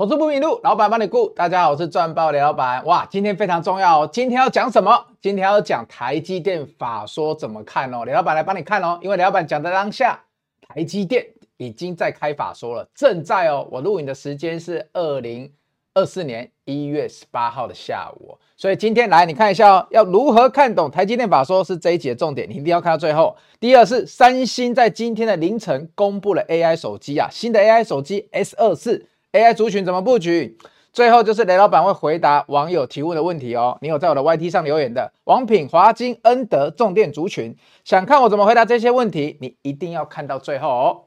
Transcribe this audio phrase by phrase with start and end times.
[0.00, 1.28] 投资不迷路，老板帮你顾。
[1.36, 2.82] 大家好，我是赚爆李老板。
[2.86, 4.08] 哇，今天非常重要哦。
[4.10, 4.98] 今天要讲什么？
[5.20, 8.02] 今天要讲台积电法说怎么看哦。
[8.06, 8.98] 李老板来帮你看哦。
[9.02, 10.18] 因为李老板讲的当下，
[10.66, 11.26] 台积电
[11.58, 13.68] 已经在开法说了，正在哦。
[13.70, 15.52] 我录影的时间是二零
[15.92, 23.36] 二四年一月十八号的下午，所以今天来你看一下哦，要如何看懂台积电法说是这一集的重点，你一定要看到最后。
[23.60, 29.06] 第二是三星在今天的凌晨公布了 AI 手机啊，新的 AI 手机 S 二四。
[29.32, 30.58] AI 族群怎么布局？
[30.92, 33.78] 最后就是雷老板会回答网友提问的问题哦。
[33.80, 41.02] 你有在我的 YT 上留言的，王品、华金、恩德、重电族群，想看我怎么回答这些问题，你一定要看到最后哦。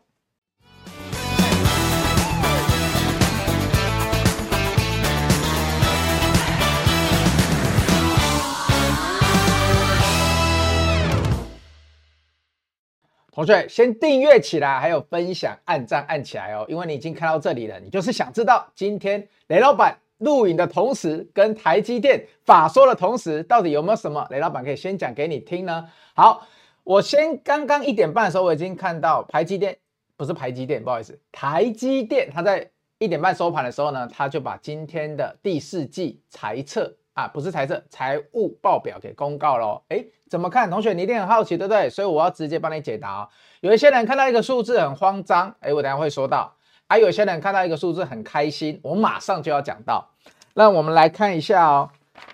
[13.33, 25.89] 同学，先订阅起来，还有分享、按赞按起来哦，因为你已经看到这里了，你就是想知道今天雷老板录影的同时，跟台积电法说的同时，到底有没有什么雷老板可以先讲给你听呢？
[26.13, 26.45] 好，
[26.83, 29.75] 我先刚刚一点半的时候，我已经看到台积电，
[30.15, 36.95] 不是台积电，不好意思，台积电，它在一点半收盘的时候呢，他就把今天的第四季财测。
[37.13, 39.81] 啊，不是财政，财务报表给公告喽。
[39.89, 40.69] 诶，怎么看？
[40.69, 41.89] 同学，你一定很好奇，对不对？
[41.89, 43.29] 所以我要直接帮你解答。
[43.61, 46.55] 有一些人看到一个数字很慌张，诶，我等下会说到。
[46.87, 50.09] 还、啊、有些人看到一个数字很开心，我马上就要讲到。
[50.53, 51.89] 那我们来看一下哦。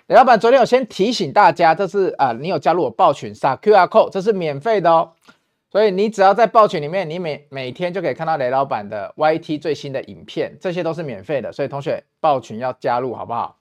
[0.08, 5.12] 雷老板昨天有先提醒大家，这是啊，你有加入我报群撒 QR code，这是免费的哦。
[5.70, 11.52] 所以你只要在报群里面，你每每天就可以看到雷老板的 YT 最新的影片，这些都是免费的。
[11.52, 13.59] 所以同学报群要加入，好不好？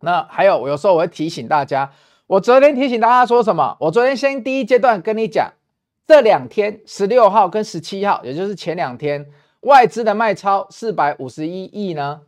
[0.00, 1.90] 那还有，我有时候我会提醒大家，
[2.26, 3.76] 我昨天提醒大家说什么？
[3.80, 5.52] 我昨天先第一阶段跟你讲，
[6.06, 9.26] 这两天十六号跟十七号，也就是前两天，
[9.60, 12.20] 外资的卖超四百五十一亿呢，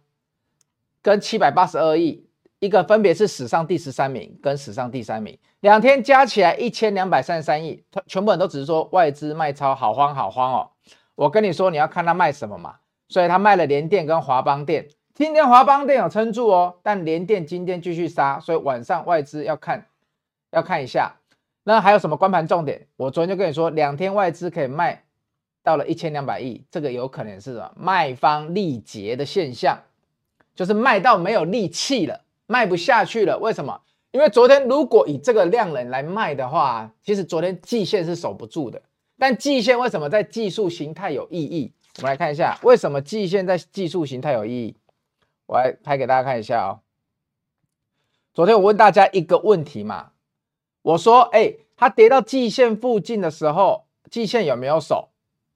[1.02, 2.26] 跟七百八十二亿，
[2.58, 10.70] 一个分别是史上第十三名跟史上第三名，两天加起来一千两百三十三亿，全部人都只是说外资卖超好慌好慌哦。
[11.14, 12.76] 我跟你说，你要看他卖什么嘛，
[13.08, 14.88] 所以他卖了联电跟华邦电。
[15.18, 19.84] 今天华邦电有撑住哦，但联电今天继续杀，所以晚上外资要看，
[20.52, 21.12] 要看一下。
[21.64, 22.86] 那还有什么关盘重点？
[22.96, 25.02] 我昨天就跟你说，两天外资可以卖
[25.64, 27.72] 到了一千两百亿，这个有可能是什么？
[27.74, 29.76] 卖方力竭的现象，
[30.54, 33.36] 就是卖到没有力气了，卖不下去了。
[33.38, 33.80] 为什么？
[34.12, 38.80] 因为昨天如果以这个量能来卖的话，其实昨天季线是守不住的。
[39.18, 41.72] 但季线为什么在技术形态有意义？
[41.96, 44.76] 我们来看一下，为什么季线在技术形态有意义？
[45.48, 46.80] 我来拍给大家看一下哦。
[48.34, 50.12] 昨天我问大家一个问题嘛，
[50.82, 55.08] 我说，哎，它跌到季线附近的时候，季线有没有守？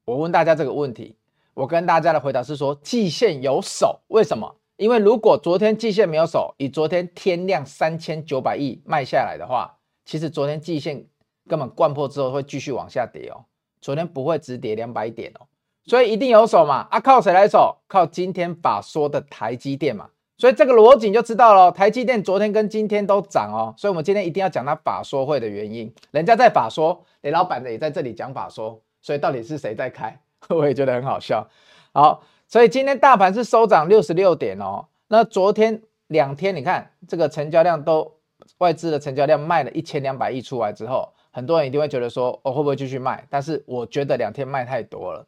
[0.07, 1.17] 我问大家这个问题，
[1.53, 4.01] 我跟大家的回答是说，季线有守。
[4.09, 4.57] 为什么？
[4.77, 11.07] 因为如果昨天季线没有守，以昨天天量三千九百亿卖下来的话，其实昨天季线
[11.47, 13.45] 根本掼破之后会继续往下跌哦，
[13.83, 15.47] 昨天不会只跌两百点哦。
[15.85, 16.87] 所以一定有手嘛？
[16.91, 17.77] 啊，靠谁来守？
[17.89, 20.09] 靠今天法说的台积电嘛。
[20.39, 21.71] 所以这个逻辑你就知道了。
[21.71, 25.93] 台积电昨天跟今天都涨哦，所以我们今天一定要讲它法说会的原因。
[26.11, 30.19] 人家在法说，雷老板的也在这里讲法说，所以到底是谁在开？
[30.49, 31.47] 我也觉得很好笑。
[31.93, 34.87] 好，所以今天大盘是收涨六十六点哦。
[35.09, 38.13] 那昨天两天你看这个成交量都
[38.59, 43.25] 外资的成交量卖了一千两百亿出来之后，很多人一定会觉得说，哦、会不会继续卖？
[43.31, 45.25] 但是我觉得两天卖太多了。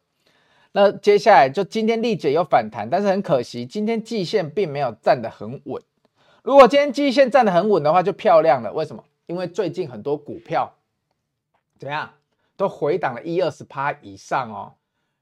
[0.77, 5.81] 那接下来就今天丽姐有反弹，但是很可惜，今天季线并没有站得很稳。
[6.43, 8.73] 如果今天季线站得很稳的话，就漂亮了。
[8.73, 9.01] 为什么？
[9.25, 10.69] 因为最近很多股票
[11.79, 12.11] 怎样
[12.57, 14.73] 都回档了一二十趴以上哦。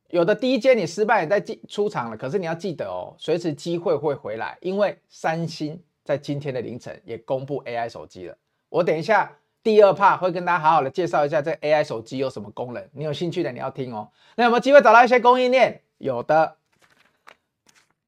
[0.10, 4.58] 有的第一阶你失败，你在进出场了，可是你要记得哦，随时机会会回来。
[4.60, 8.36] 因为三星在今天的凌晨也公布 AI 手机了。
[8.70, 9.32] 我等一下。
[9.64, 14.10] 第二 part 会跟大家好好的介绍一下这 AI 手机有什么功能，你有兴趣的你要听哦。
[14.36, 15.82] 那有没有机会找到一些供应链？
[16.00, 16.58] 有的。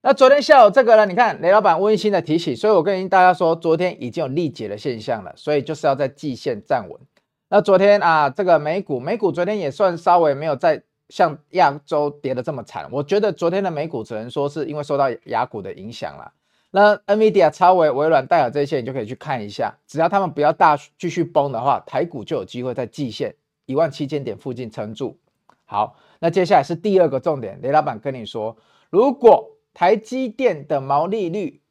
[0.02, 1.06] 那昨天下午这个呢？
[1.06, 7.00] 你看雷老板温馨的提醒，所以我跟大家说，昨天已经有力竭的现象了，所以就是要在季线站稳。
[7.48, 12.90] 那昨天啊，这个美股，美股昨天也算稍微没有在像亚洲跌得这么惨。
[12.92, 16.34] 我觉得昨天的美股只能说是因为受到雅股的影响了。
[16.76, 19.74] 那 NVIDIA、超微、微软、戴尔这些，你就可以去看一下。
[19.88, 23.34] 只要他们不要大继续崩的话，台股就有机会在季线
[23.66, 25.18] 一万七千点附近撑住。
[25.64, 28.58] 好，那接下来是第二个重点，雷老板跟你说，
[28.90, 31.62] 如果台积电的毛利率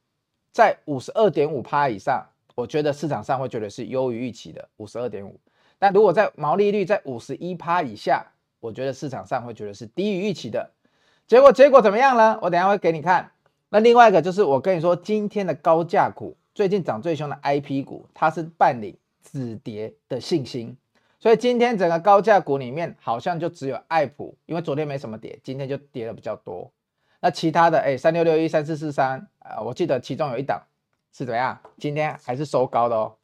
[0.53, 5.39] 在五十二点五趴以上，我觉得市场上会觉得是优于预期的五十二点五。
[5.79, 8.25] 但如果在毛利率在五十一趴以下，
[8.59, 10.71] 我觉得市场上会觉得是低于预期的。
[11.27, 12.39] 结果结果怎么样呢？
[12.41, 13.33] 我等下会给你看。
[13.75, 20.77] 那另外一个就是我跟你说，今天的高价股最近涨最凶的 IP 股，它是伴领止跌的信心。
[21.19, 26.71] 所以今天整个高价股里面，好像就只有爱普，因为昨天没什么跌，今天就跌的比较多。
[27.19, 30.63] 那其他的，哎，三六六一、三四四三，啊，我记得其中有一档
[31.13, 31.59] 是怎么样？
[31.77, 33.17] 今天还是收高的哦。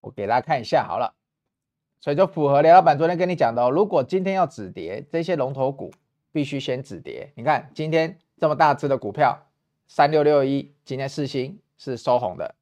[0.00, 1.14] 我给大家看一下好了，
[2.00, 3.70] 所以就符合雷老板昨天跟你讲的哦。
[3.70, 5.92] 如果今天要止跌，这些龙头股
[6.32, 7.30] 必须先止跌。
[7.36, 9.38] 你看今天这么大只的股票，
[9.94, 12.54] 三六六一，今天四星是收红的，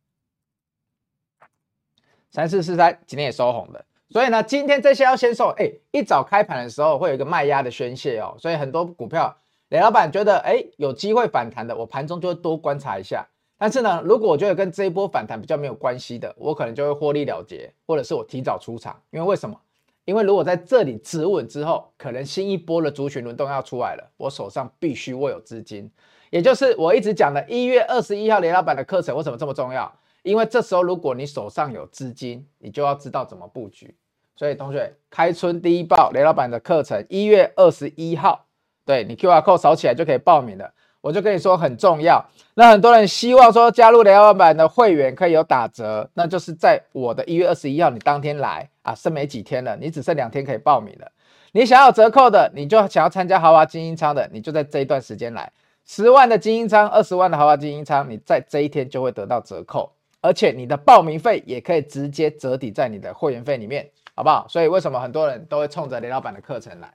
[2.28, 3.84] 三四四三今天也收红的。
[4.08, 9.32] 所以呢，今天这些要先收，哎，一早开盘的时候会有一个卖压的宣泄哦，所以很多股票，
[9.68, 13.24] 雷老板觉得，哎，有机会反弹的，我盘中就会多观察一下。
[13.56, 19.00] 但是呢，如果我觉得跟这一波反弹比较没有关系的，我可能就会获利了结，或者是我提早出场。
[19.10, 19.56] 因为为什么？
[20.04, 25.88] 因为如果在这里止稳之后，可能新一波的族群轮动要出来了，我手上必须握有资金，
[26.30, 29.92] 也就是我一直讲的一月二十一号雷老板的课程为什么这么重要？
[30.22, 33.94] 因为这时候，如果你手上有资金，你就要知道怎么布局。
[34.36, 38.46] 所以，同学，开春第一报雷老板的课程，一月二十一号，
[38.84, 40.72] 对，你 QR code 扫起来就可以报名了。
[41.00, 42.22] 我就跟你说很重要。
[42.54, 51.10] 那很多人希望说加入雷老板的会员可以有打折，那就是在我的一月二十一号，你当天来啊，剩没几天了，你只剩两天可以报名了。
[51.52, 55.50] 你想要折扣的，你就想要参加豪华精英舱的，你就在这一段时间来。
[55.92, 59.90] 十万的精英舱，二十万的豪华精英舱，你在这一天就会得到折扣。
[60.20, 64.46] 而且你的报名费也可以直接折抵在你的会员费里面，好不好？
[64.48, 66.94] 所以为什么很多人都会冲着雷老板的课程来？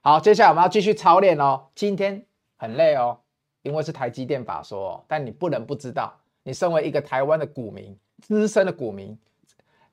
[0.00, 1.66] 好，接下来我们要继续操练哦。
[1.74, 2.24] 今天
[2.56, 3.18] 很累哦，
[3.60, 5.04] 因为是台积电法说。
[5.06, 6.10] 但你不能不知道，
[6.44, 9.18] 你身为一个台湾的股民，资深的股民，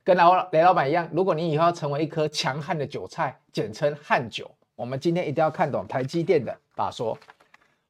[0.02, 7.18] 跟老雷老板一样，如果你以后要成为一颗强悍的韭菜，简称汉韭，我们今天一定要看懂台积电的法说。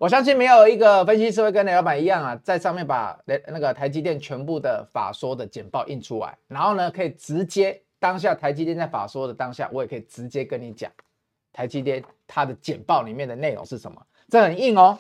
[0.03, 10.91] 我相信没有一个分析师会跟雷老板一样啊，在上面把雷那个台积电全部的法说的简报印出来，然后呢，可以直接当下台积电在法说的当下，我也可以直接跟你讲
[11.53, 14.99] 台积电它的简报里面的内容是什么，这很硬哦。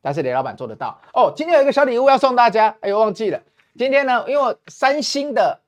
[0.00, 1.32] 但是雷老板做得到哦。
[1.34, 3.42] 今天有一个小礼物要送大家，哎呦忘记了，
[3.76, 5.58] 今天呢，因为三星的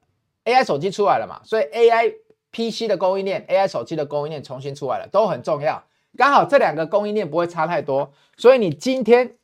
[0.44, 2.14] AI 手机出来了嘛，所以 AI
[2.52, 5.82] PC 的供应链、AI 手机的供应链重新出来了，都很重要。
[6.16, 9.34] 刚好这两个供应链不会差太多，所以你今天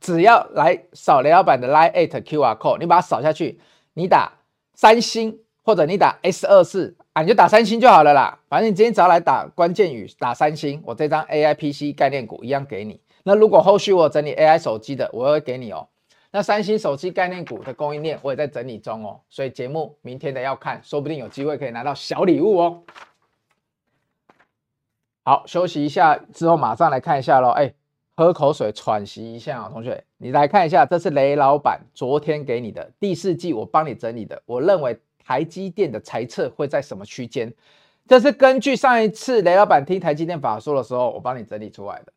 [0.00, 3.60] 只要来扫雷老板的 Line@ QR code，你把它扫下去，
[3.94, 4.32] 你打
[4.74, 8.38] 三星或者你打 S 二四啊，你就打三星就好了啦。
[8.48, 13.00] 反正你今天只要来打关键语，打三星，我这张 AI PC 概念股一样给你。
[13.22, 15.88] 那如果后续我整理 AI 手机的，我会给你哦。
[16.32, 22.82] 那三星手机概念股的供应链我也在整理中哦，所以节目明天的要看，说不定有机会可以拿到小礼物哦。
[25.24, 27.48] 好，休息一下之后马上来看一下喽。
[27.48, 27.72] 哎，
[28.14, 34.42] 喝口水喘息一下啊，同学，你来看一下，这是雷老板昨天给你的第四季，我帮你整理的。
[34.44, 37.50] 我认为台积电的财测会在什么区间？
[38.06, 42.12] 这是根据上一次雷老板听台积电法说的时候，我帮你整理出来的。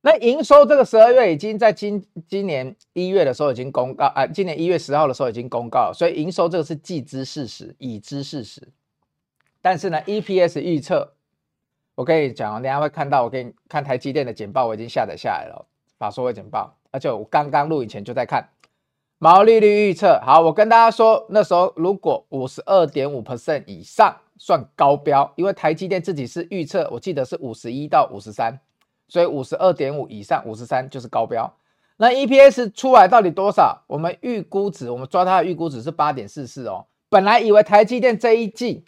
[0.00, 8.66] 那营收这个十二月已经在今今年一月的时候已经公告啊，今年一月十号的时候已经公告，所以营收这个是既知事实，已知事实。
[9.62, 11.12] 但是呢，EPS 预测，
[11.94, 15.64] 我跟你讲，等下会看到，我给你看台积电的简报，我已经下载下来了，
[15.96, 18.48] 法说会简报，而且我刚刚录影前就在看
[19.18, 20.20] 毛利率预测。
[20.26, 28.58] 好，我跟大家说，那时候如果五十二点五 percent 以上算高标，因为台积电自己是预测，我记得是五十一到五十三，
[29.06, 31.54] 所以五十二点五以上，五十三就是高标。
[31.98, 33.84] 那 EPS 出来到底多少？
[33.86, 36.86] 我们预估值，我们抓它的预估值是八点四四哦。
[37.08, 38.84] 本来以为台积电这一季。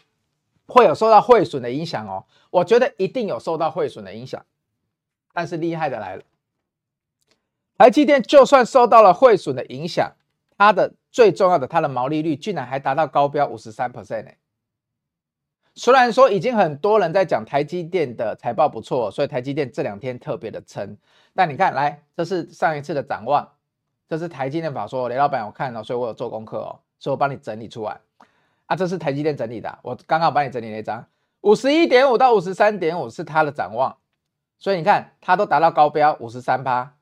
[0.66, 4.44] 会有受到汇损的影响哦，我觉得一定有受到汇损的影响，
[5.32, 6.22] 但是厉害的来了，
[7.76, 10.12] 台积电就算受到了汇损的影响，
[10.56, 14.30] 它的最重要的它的毛利率居然还达到高标五十三 percent 呢。
[15.76, 20.96] 虽然说已经很多人在讲台积电的财报不错，所以台积电这两天特别的撑，
[21.34, 23.52] 但你看来，这是上一次的展望，
[24.08, 28.00] 这是台积电法说，雷老板有看哦，所以我有做功课哦，所以我帮你整理出来。
[28.66, 31.06] 啊，这是台积电整理的，我刚刚帮你整理那张，
[31.42, 33.98] 五十一点五到五十三点五是它的展望，
[34.58, 36.94] 所以你看它都达到高标五十三趴，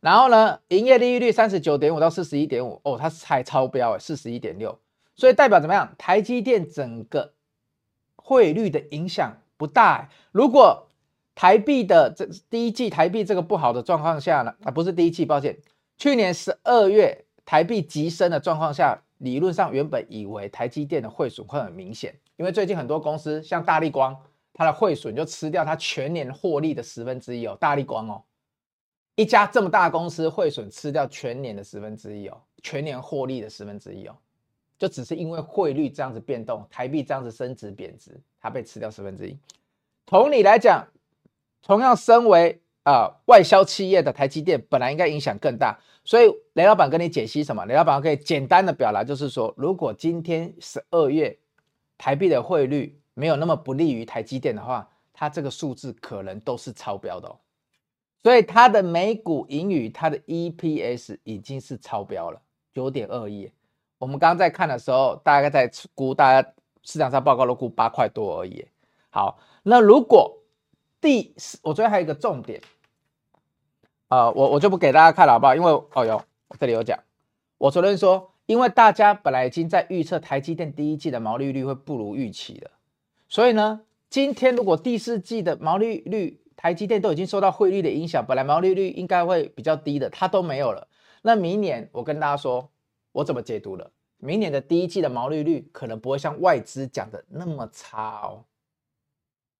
[0.00, 4.78] 然后呢，营业利率三十九点五到四十一点五，哦，它才超标诶，四十一点六，
[5.16, 5.94] 所以代表怎么样？
[5.96, 7.32] 台积电整个
[8.16, 10.10] 汇率的影响不大。
[10.30, 10.88] 如果
[11.34, 15.56] 台币的这第一季台币这个不好的状况下呢，啊，不是第一季，抱歉，
[15.96, 19.02] 去年十二月台币急升的状况下。
[19.18, 24.16] 理论上原本以为台积电的汇损会很明显，因为最近很多公司像大立光，
[24.52, 28.22] 它的汇损就吃掉它全年获利的十分之一哦，大立光哦，
[29.16, 34.16] 一家这么大的公司汇损吃掉全年的十分之一哦，全年获利的十分之一哦，
[34.78, 39.36] 就只是因为汇率这样子变动，台币这样子升值贬值，它被吃掉十分之一。
[40.06, 40.86] 同理来讲，
[41.62, 47.66] 同样身为啊、呃、外销企业的台积电，本来应该影响更大，所以雷老板跟你解析什么？
[47.66, 51.38] 雷老板可以简单的表达，就是说，如果今天十二月
[51.98, 57.36] 台币的汇率，没有那么不利于台积电的话，它这个数字可能都是超标的哦。
[58.22, 62.40] 所以它的每股盈余，它的 EPS 已经是超标了，
[62.72, 63.52] 九点二亿。
[63.98, 66.52] 我们刚刚在看的时候，大概在估，大家
[66.84, 68.66] 市场上报告都估八块多而已。
[69.10, 70.38] 好，那如果
[71.00, 72.60] 第四，我昨天还有一个重点，
[74.08, 75.54] 呃，我我就不给大家看了，好不好？
[75.54, 76.98] 因为哦哟，我这里有讲，
[77.58, 82.70] 我昨天说，因为大家本来已经在预测台积电第一季的毛利率会不如预期了。
[83.28, 90.88] 所以呢，今天如果第四季的毛利率，台积电都已经受到汇率的影响，本来毛利率应该会比较低的，它都没有了。
[91.22, 92.70] 那明年我跟大家说，
[93.12, 93.90] 我怎么解读了？
[94.16, 98.44] 明年的第一季的毛利率可能不会像外资讲的那么差哦。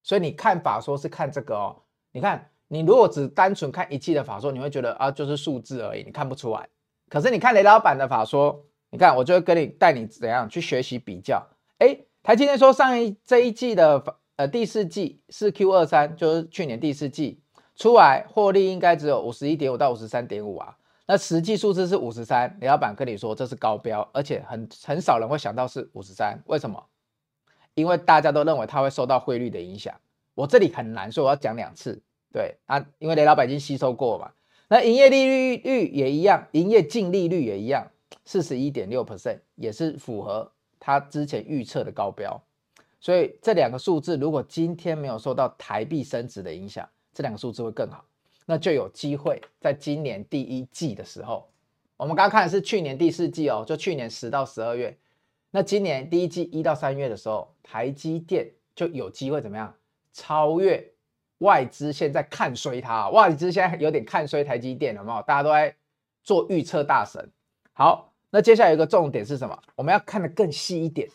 [0.02, 6.68] 所以你看法说是看这个哦，你看你如果只单纯看一季的法说，你会觉得啊就是数字而已，你看不出来。
[7.08, 11.46] 可是你看雷老板的法说，你看我就会跟你带你怎样去学习比较，
[11.78, 11.98] 哎。
[12.20, 14.02] 台积电说，上一这一季的
[14.36, 17.40] 呃第四季是 Q 二三，就是去年第四季
[17.74, 22.54] 出来获利应该只有五十一点五到五十三点五啊，那实际数字是五十三。
[22.60, 26.84] 雷老板跟你说这是高标，而且很很少人会想到是五十三，为什么？
[27.74, 29.94] 因为大家都认为它会受到汇率的影响。
[30.34, 32.02] 我这里很难，所以我要讲两次。
[32.32, 34.30] 对啊，因为雷老板已经吸收过嘛。
[34.68, 37.86] 那营业利率率也一样，营业净利率也一样，
[38.24, 40.52] 四十一点六 percent 也是符合。
[40.80, 42.40] 他之前预测的高标，
[43.00, 48.04] 所以这两个数字如果今天没有受到台币升值的影响，这两个数字会更好，
[48.46, 51.48] 那就有机会在今年第一季的时候，
[51.96, 54.96] 我们刚刚看的是去年第四季哦，就去年十到十二月，
[55.50, 59.74] 那今年第一季一到三月的时候，台积电就有机会怎么样
[60.12, 60.92] 超越
[61.38, 65.22] 外资现在看衰它，外资现在有点看衰台积电，有没有？
[65.22, 65.74] 大家都在
[66.22, 67.30] 做预测大神，
[67.72, 68.12] 好。
[68.30, 69.58] 那接下来有一个重点是什么？
[69.74, 71.08] 我们要看得更细一点。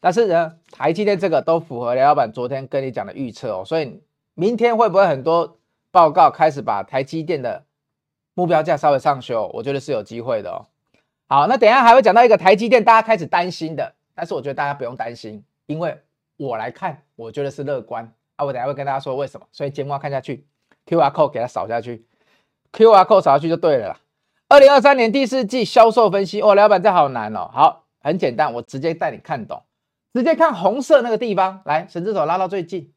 [0.00, 4.02] 但是呢，台积电这个都符合雷老板昨天跟你讲的预测哦，所以
[4.34, 5.58] 明天会不会很多
[5.92, 7.64] 报告开始把台积电的
[8.34, 9.48] 目标价稍微上修？
[9.54, 10.66] 我觉得是有机会的哦。
[11.28, 15.96] 好，那等下还会讲到一个台积电大家开始担心的，但是我觉得大家不用担心，因为
[16.36, 18.44] 我来看，我觉得是乐观啊。
[18.44, 19.46] 我等下会跟大家说为什么。
[19.52, 20.46] 所以节目要看下去
[20.86, 22.04] ，QR code 给它扫下去
[22.72, 24.00] ，QR code 扫下去就对了啦。
[24.48, 27.48] 二零二三年第四季销售分析，哦，老板这好难哦。
[27.52, 29.62] 好，很简单，我直接带你看懂，
[30.12, 32.92] 直接看红色那个地方，来，神之手拉到最近，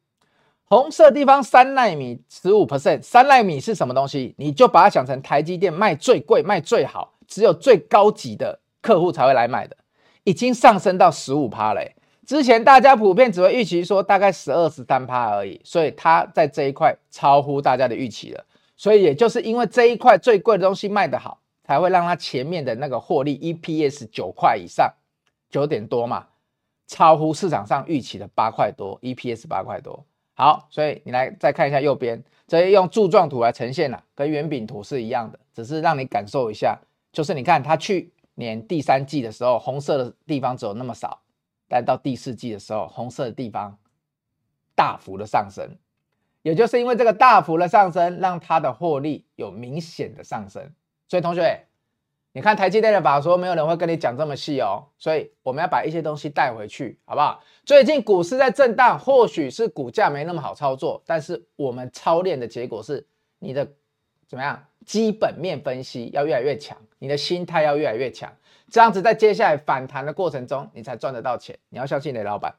[0.64, 4.34] 红色地方三奈米十五 percent，三奈米是什么东西？
[4.38, 9.76] 你就把它想成台积电卖最贵、卖最好，只有最高级的客户才会来买的，
[10.24, 11.80] 已经上升到十五趴了。
[12.26, 18.44] 之前大家普遍只会预期说大概十二、十三趴而已，所以它在这一块超乎大家的预期了。
[18.76, 21.40] 所以也就是因为这一块最贵的东西卖得好。
[21.66, 24.92] 才会让它前面的那个获利 EPS 九块以上，
[25.48, 26.26] 九点多嘛，
[26.86, 30.04] 超乎市场上预期的八块多，EPS 八块多。
[30.34, 36.78] 好，所以你来再看一下右边，这些用柱状图来呈现了，跟圆饼图是一样的，只是让你感受一下。
[37.14, 41.18] 就是你看它去年第三季的时候，红色的地方只有那么少，
[41.68, 43.78] 但到第四季的时候，红色的地方
[44.74, 45.76] 大幅的上升，
[46.42, 50.72] 也就是因为这个大幅的上升，让它的获利有明显的上升。
[51.08, 51.66] 所以同学，
[52.32, 54.84] 你看台积电的法说，没有人会跟你讲这么细哦。
[54.98, 57.42] 所以我们要把一些东西带回去，好不好？
[57.64, 63.06] 最近股市在震荡，或许是股价没那么好操作，但是我们操练的结果是，
[63.38, 63.64] 你的
[64.26, 64.64] 怎么样？
[64.84, 68.30] 基本面分析要越来越强，你的心态要越来越强，
[68.74, 71.56] 这样子在接下来反弹的过程中，你才赚得到钱。
[71.68, 72.56] 你要相信雷老板。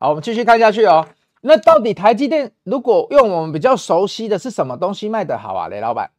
[0.00, 1.06] 好，我们继续看下去哦。
[1.42, 5.68] 那到底台积电如果用我们比较熟悉的是什么东西卖得好啊？
[5.68, 6.10] 雷老板。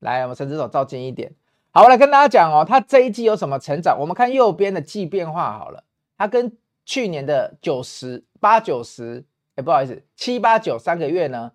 [0.00, 1.32] 来，我们神之手照近一点。
[1.70, 3.98] 好，我来跟大家讲哦，它这一季有什么成长？
[3.98, 5.84] 我们看右边的季变化好了，
[6.18, 11.52] 它跟去年的九十八九十，哎，不好意思，七八九三个月呢，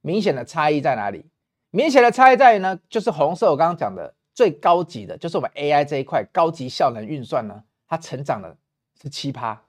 [0.00, 1.26] 明显的差异在哪里？
[1.68, 8.56] 明显的差异在于呢，就是红色我刚刚讲的最高级的，就是我们 AI 这一块高级效能运算呢，它成长的
[9.00, 9.62] 是七趴。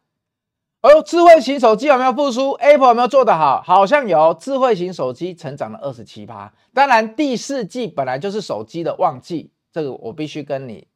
[0.81, 3.61] 哦，智慧型手机有没有复苏？Apple 有没有做得好？
[3.61, 6.53] 好像有，智慧型手机成长了二十七趴。
[6.73, 10.87] 当然，第四季本来就是手机的旺季，这个我必须跟你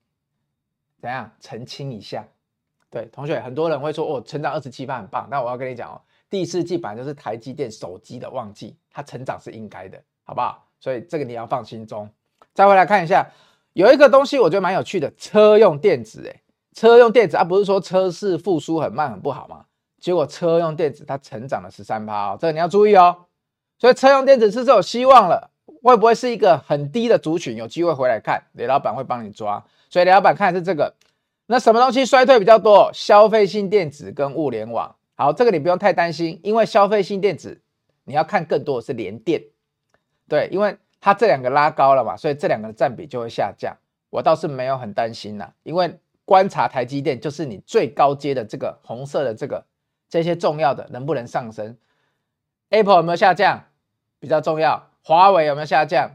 [1.02, 2.28] 怎样澄清一下。
[2.92, 10.68] 对，同学，很多人会说哦，成长二十七趴很棒，但我要跟你讲哦，第四季本来就是台积电手机的旺季，它成长是应该的，好不好？
[10.80, 12.08] 所以这个你要放心中。
[12.54, 13.28] 再回来看一下，
[13.74, 16.42] 有一个东西我觉得蛮有趣的，车用电子，哎，
[16.74, 19.66] 车用电子啊，不是说车市复苏很慢很不好吗？
[20.00, 23.26] 结果车用电子它成长了十三趴哦，这个你要注意哦。
[23.78, 25.52] 所以车用电子是是有希望了？
[25.84, 27.56] 会不会是一个很低的族群？
[27.56, 29.64] 有机会回来看，雷老板会帮你抓。
[29.90, 30.94] 所以雷老板看的是这个。
[31.46, 32.92] 那什么东西衰退比较多？
[32.94, 34.96] 消费性电子跟物联网。
[35.16, 37.62] 好，这个你不用太担心，因为消费性电子
[38.04, 39.42] 你要看更多的是联电。
[40.28, 43.75] 对，因为它这两个拉高了嘛，所以这两个的占比就会下降。
[44.10, 49.65] 我倒是没有很担心啦，因为观察台积电就是你最高阶的这个红色的这个
[50.10, 51.77] 这些重要的能不能上升
[52.70, 53.65] ？Apple 有没有下降？
[54.20, 54.89] 比较重要。
[55.03, 56.12] 华为有没有下降？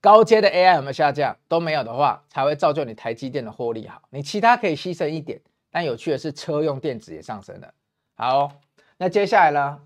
[0.00, 1.36] 高阶的 AI 有没有下降？
[1.48, 4.00] 都没有的话，才会造就你台积电的获利好。
[4.10, 7.74] 你其他可以牺牲一点，但有趣的是车用电子也上升了。
[8.14, 8.52] 好，
[8.96, 9.80] 那接下来呢？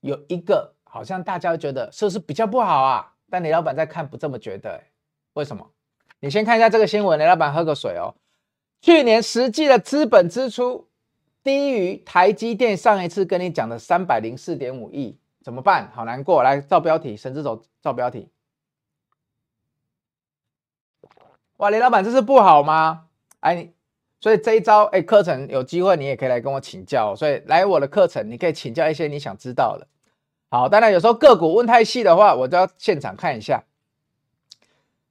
[0.00, 3.14] 有一个好像大家觉得是不是比较不好啊？
[3.30, 4.82] 但雷老板在看不这么觉得、
[5.34, 5.70] 为什么？
[6.20, 8.14] 你先看一下这个新闻，雷老板喝个水哦。
[8.80, 10.88] 去年实际的资本支出
[11.42, 15.18] 低于台积电上一次跟你讲的三百零四点五亿。
[15.40, 15.90] 怎么办？
[15.94, 16.42] 好难过！
[16.42, 18.28] 来照标题，神之手照标题。
[21.56, 23.06] 哇，雷老板，这是不好吗？
[23.40, 23.72] 哎，
[24.20, 27.16] 所以这一招，哎，课程有机会你也可以来跟我请教。
[27.16, 29.86] 所以来我的课程，你可以请教一些你想知道的。
[30.50, 33.62] 好，当然有时候个股问太细的话，我就要现场看一下。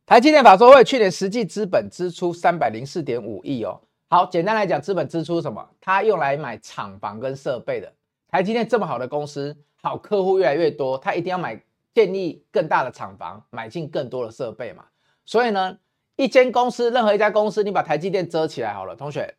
[0.05, 3.81] 台积电法说会去年实际资本支出三百零四点五亿哦。
[4.07, 5.69] 好，简单来讲，资本支出什么？
[5.79, 7.93] 它用来买厂房跟设备的。
[8.29, 9.55] 台积电这么好的公司。
[9.81, 11.61] 好，客户越来越多，他一定要买
[11.93, 14.85] 建立更大的厂房，买进更多的设备嘛。
[15.23, 15.77] 所以呢，
[16.15, 19.35] 一间公司，任何一家公司，你把台积电遮起来好了，同学，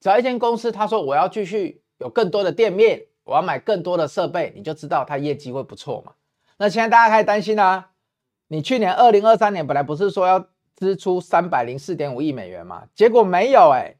[0.00, 6.14] 只要一间公司，他说我要继续有更多的店面，我要买更多的设备，你就知道他业绩会不错嘛。
[6.56, 7.92] 那现在大家开始担心啦、
[8.48, 13.94] 你去年二零二三年本来不是说要支出三百零四点五亿美元嘛，结果没有哎、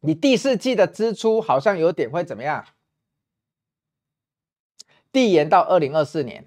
[0.00, 2.64] 你第四季的支出好像有点会怎么样？
[5.12, 6.44] 递延到二零二四年，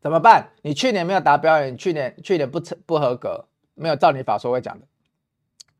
[0.00, 0.52] 怎么办？
[0.62, 4.86] 你去年没有达标，你去年去年不成不合格，没有照你法说会讲的。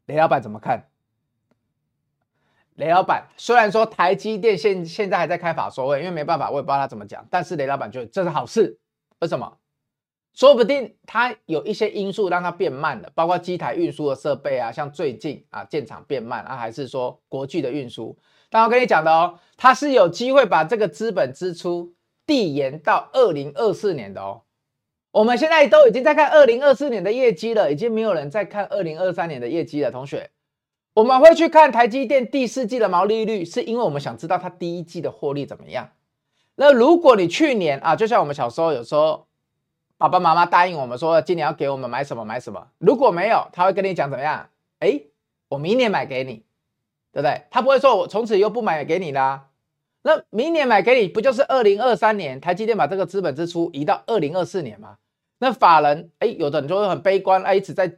[0.06, 0.90] 雷老板怎么看？
[2.78, 7.26] 雷老板虽然说台积电现现在还在开法说会，因为没办法，我也不知道他怎么讲。
[7.28, 8.78] 但是雷老板觉得这是好事，
[9.20, 9.58] 为什么？
[10.32, 18.16] 说不定他有一些因素让它变慢了，包括机台运输的设备啊，像最近啊建厂变慢啊，还是说国际的运输。
[18.48, 21.92] 但我跟你讲的哦，它是有机会把这个资本支出
[22.24, 24.42] 递延到二零二四年的哦。
[25.10, 29.90] 我们现在都已经在看二零二四年的业绩了，已经没有人在看二零二三年的业绩了。
[29.90, 30.30] 同学，
[30.94, 35.90] 我们会去看台积电第四季的毛利率，是因为我们想知道它第一季的获利怎么样。
[36.56, 39.26] 那如果你去年啊，就像我们小时候有时候
[39.96, 44.48] 爸爸妈妈答应我们说今年要给我们买什么买什么，如果没有，他会跟你讲怎么样？
[44.80, 45.00] 哎，
[45.48, 46.44] 我明年买给你。
[47.10, 47.44] 对不对？
[47.50, 49.46] 他不会说，我从此又不买给你啦。
[50.02, 54.98] 那明年买给你，不就是二零二三年台积电把这个资本支出移到二零二四年吗？
[55.38, 57.96] 那法人哎，有的人就会很悲观，哎，一直在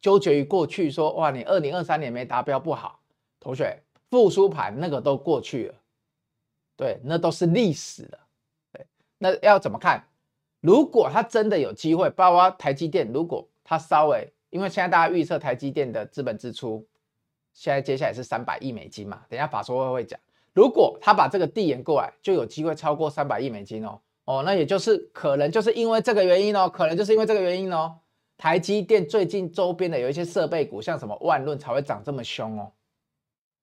[0.00, 3.00] 纠结于过去说，哇，你二零二三年没达标不好。
[3.40, 5.74] 同学，复苏盘那个都过去了，
[6.76, 8.18] 对，那都是历史了。
[8.72, 8.86] 对，
[9.18, 10.04] 那要怎么看？
[10.60, 16.86] 如果他真的有机会，包括台积电，如果他稍微，因为现在大家预测台积电的资本支出。
[17.54, 19.22] 现在接下来是三百亿美金嘛？
[19.28, 20.20] 等一下法说会会讲，
[20.52, 27.98] 如果他把这个递延过来，就有机会超过三百亿美金哦哦，那也就是可能就是因为这个原因哦，可能就是因为这个原因哦，
[28.38, 32.72] 台积电最近周边的有一些设备股，像什么万润才会涨这么凶哦。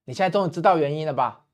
[0.03, 1.45] 你现在终于知道原因了吧？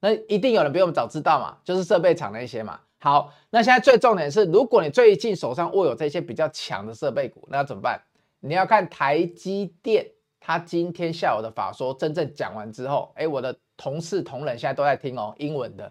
[0.00, 2.80] 那一定有人比我们早知道嘛，就是设备厂那些嘛。
[2.98, 8.00] 好，那现在最重点是，如果你最近手上握有这些比较强的设备股，那要怎么办？
[8.40, 10.10] 你要看台积电。
[10.46, 15.90] 他今天下午的法说真正讲完之后，哎，我的同事同仁现在都在听哦，英文的。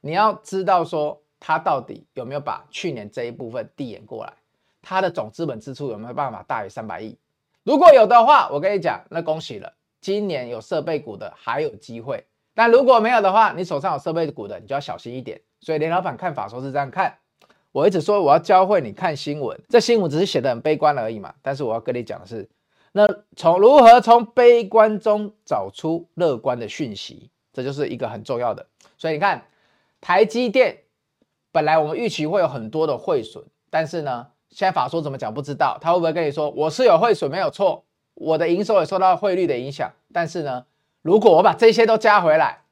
[0.00, 4.32] 你要知道说他到底有没有把去年这一部分递延过来，
[4.82, 7.16] 他的总资本支出有没有办法大于三百亿？
[7.62, 12.24] 如果有的话，我跟你讲，那恭喜了，今年有设备股的还有机会。
[12.54, 15.40] 但如果没有的话，你手上有设备股的，你就要小心一点。
[15.60, 17.14] 所以连老板看法说是这样看，
[17.72, 21.34] 我一直说我要教会你看新闻，这新闻只是写得很悲观而已嘛。
[21.42, 22.48] 但是我要跟你讲的是。
[22.92, 28.66] 那从如何从悲观中找出乐观的讯息，这就是一个很重要的。
[28.98, 29.44] 所以你看，
[30.00, 30.78] 台积电
[31.52, 37.84] 本来我们预期会有很多的汇损，但是呢，现在法说怎么讲不知道，他会不会跟你说我是有汇损没有错，
[38.14, 39.92] 我的营收也受到汇率的影响？
[40.12, 40.66] 但是呢，
[41.02, 42.62] 如果我把这些都加回来，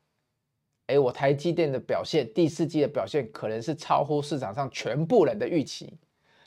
[0.88, 5.98] 哎，我台积电的表现，第四季的表现可能是超乎市场上全部人的预期。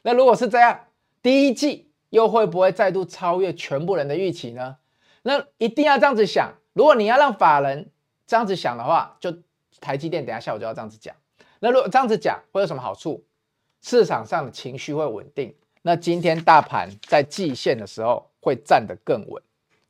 [0.04, 0.80] 那如果是这样，
[1.22, 4.78] 第一季又会不会再度超越全部人的预期呢？
[5.22, 6.54] 那一定要这样子想。
[6.74, 7.92] 如果你要让法人
[8.26, 9.32] 这样子想的话，就
[9.80, 11.16] 台积电等下下午就要这样子讲。
[11.60, 13.24] 那如果这样子讲会有什么好处？
[13.82, 15.54] 市场上的情绪会稳定。
[15.82, 19.42] 那今天大盘在季线的时候会站得更稳。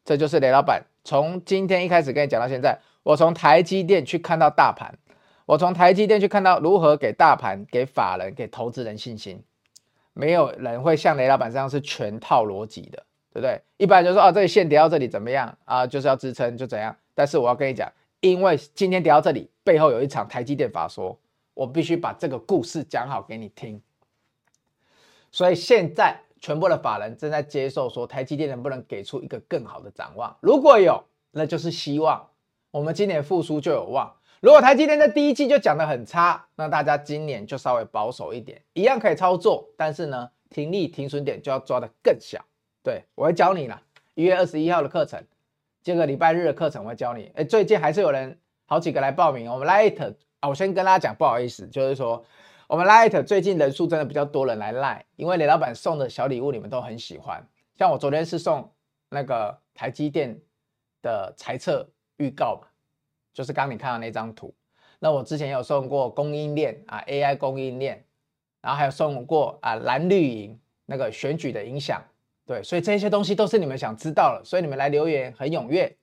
[0.04, 2.80] 这就是雷老板从今天一开始跟你讲到现在。
[3.04, 4.94] 我从台积电去看到大盘，
[5.48, 9.44] 我从台积电去看到如何给大盘、给法人、给投资人信心。
[10.14, 13.60] 没有人会像雷老板这样是全套逻辑的，对不对？
[13.78, 15.88] 一般就说哦，这里线跌到这里怎么样啊？
[15.88, 16.96] 就是要支撑就怎样。
[17.16, 21.18] 但是我要跟你讲，因为今天跌到这里，背后有一场台积电法说，
[21.54, 23.82] 我必须把这个故事讲好给你听。
[25.32, 30.36] 所以现在全部的法人正在接受说，台积电能不能给出一个更好的展望？
[30.42, 32.28] 如果有，那就是希望。
[32.72, 34.14] 我们今年复苏就有望。
[34.40, 42.44] 如果台积电在第一季就讲得很差，那大家今年就稍微保守一点，一样可以操作，但是呢，停利停损点就要抓得更小。
[42.82, 43.82] 对，我会教你啦，
[44.16, 45.24] 一月二十一号的课程，
[45.84, 47.32] 这个礼拜日的课程我会教你。
[47.36, 49.52] 哎，最近还是有人好几个来报名。
[49.52, 52.24] 我们 Light 啊，我先跟大家讲，不好意思，就是说
[52.68, 57.42] 我们 Light 最近人数真的比较多人来赖，因为雷老板送的小礼物你们都很喜欢。
[57.78, 58.70] 像我昨天是送
[59.10, 60.38] 那个台积电
[61.02, 61.90] 的财测。
[62.18, 62.68] 预告嘛，
[63.34, 64.54] 就是刚你看到那张图。
[65.00, 68.06] 那我之前有送过供应链啊，AI 供应链，
[68.62, 72.00] 然后还有送过啊蓝绿营那个选举的影响，
[72.46, 75.98] 对，所以这些东西都是你们想知道的，所以你们来留言很踊跃。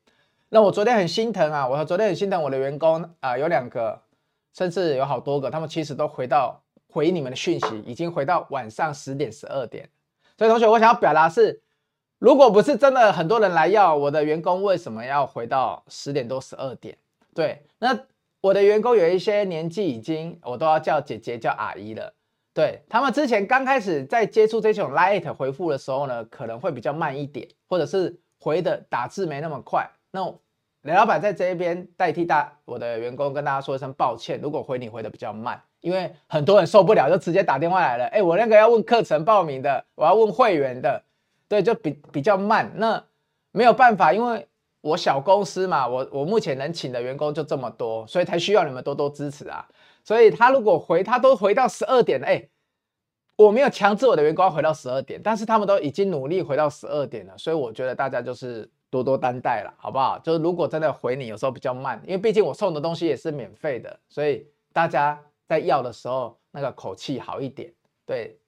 [0.49, 4.03] 那我昨天很心疼啊，我昨天很心疼我的员工啊，有两个，
[4.59, 9.89] 甚至有好多个，他们其实都回到回你们的讯息，已经回到晚上十点十二点。
[10.37, 11.63] 所以同学，我想要表达是。
[12.21, 16.99] 如果不是真的很多人来要我的员工，为什么要回到十点多十二点？
[17.33, 17.97] 对，那
[18.41, 22.13] 我的员工有一些年纪已经，我都要叫姐姐叫阿姨了。
[22.53, 29.89] 对，他们之前刚开始在接触这种 Line 回复的时候呢，可能会比较慢一点，或者是回的打字没那么快。
[30.11, 30.25] 那
[30.89, 38.07] 雷老板在这一边代替大我的员工跟大家说一声抱歉，如果回你回的比较慢，因为很多人受不了就直接打电话来了。
[38.07, 41.03] 哎，我那个要问课程报名的，我要问会员的。
[41.47, 43.05] 对，就比比较慢，那
[43.53, 44.47] 没有办法，因为
[44.81, 49.67] 我小公司嘛，我我目前能请的员工就这么多，所以才需要你们多多支持啊。
[50.03, 52.49] 所以他如果回，他都回到十二点，哎，
[53.37, 60.19] 我没有强制我的员工回到十二点，但是他们都已经努力回到十二点了，所以我觉得大家就是多多担待了，好不好？
[60.19, 67.73] 就是如果真的回你，有时候比较慢，因为毕竟我送的东西也是免费的，所以大家在要的时候那个口气好一点，
[68.05, 68.39] 对。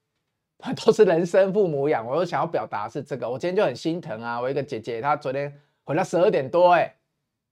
[0.84, 4.38] 都是人生父母养，我又想要表达是这个，我今天就很心疼啊！
[4.38, 6.94] 我一个姐姐，她昨天回到十二点多，哎，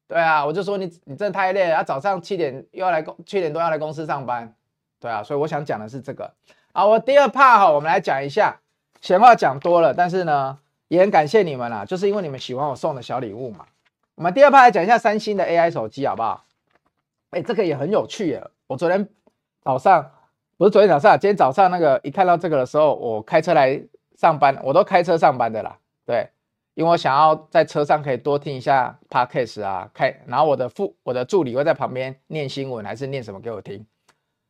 [0.07, 4.55] 对啊，我就说你你真的太累了，她早上七点又要来公七点多要来公司上班，
[5.01, 6.31] 对啊，所以我想讲的是这个。
[6.75, 8.61] 好，我第二 part 哈，我们来讲一下，
[9.01, 13.65] 闲话讲多了，但是呢，也很感谢你们啦，就是因为你们喜欢我送的小礼物嘛。
[14.17, 16.45] 我们第二趴来讲一下三星的 AI 手机，好不好？
[17.31, 19.09] 哎，这个也很有趣耶，我昨天
[19.63, 20.11] 早上。
[20.57, 23.81] 不是昨天早上啊，今天早上那个一看到这个的时候，我开车来
[24.17, 25.79] 上班，我都开车上班的啦。
[26.05, 26.29] 对，
[26.75, 33.87] 因为我想要在车上可以多听一下 podcast 啊，开，然后我的副我的助理会在旁边念新闻还是念什么给我听。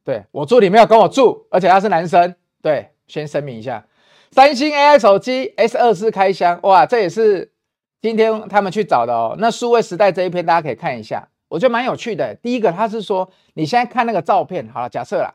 [0.02, 2.34] 对，我助理没有跟我住，而且他是男生。
[2.62, 3.84] 对，先声明一下，
[4.30, 7.52] 三星 AI 手机 S 二四开箱，哇，这也是
[8.00, 9.36] 今天他们去找的哦。
[9.38, 12.34] 那数位时代这一篇大家可以看一下，我觉得蛮有趣的。
[12.36, 15.34] 第一个，他是说你现在看那个照片，好了，假设啦。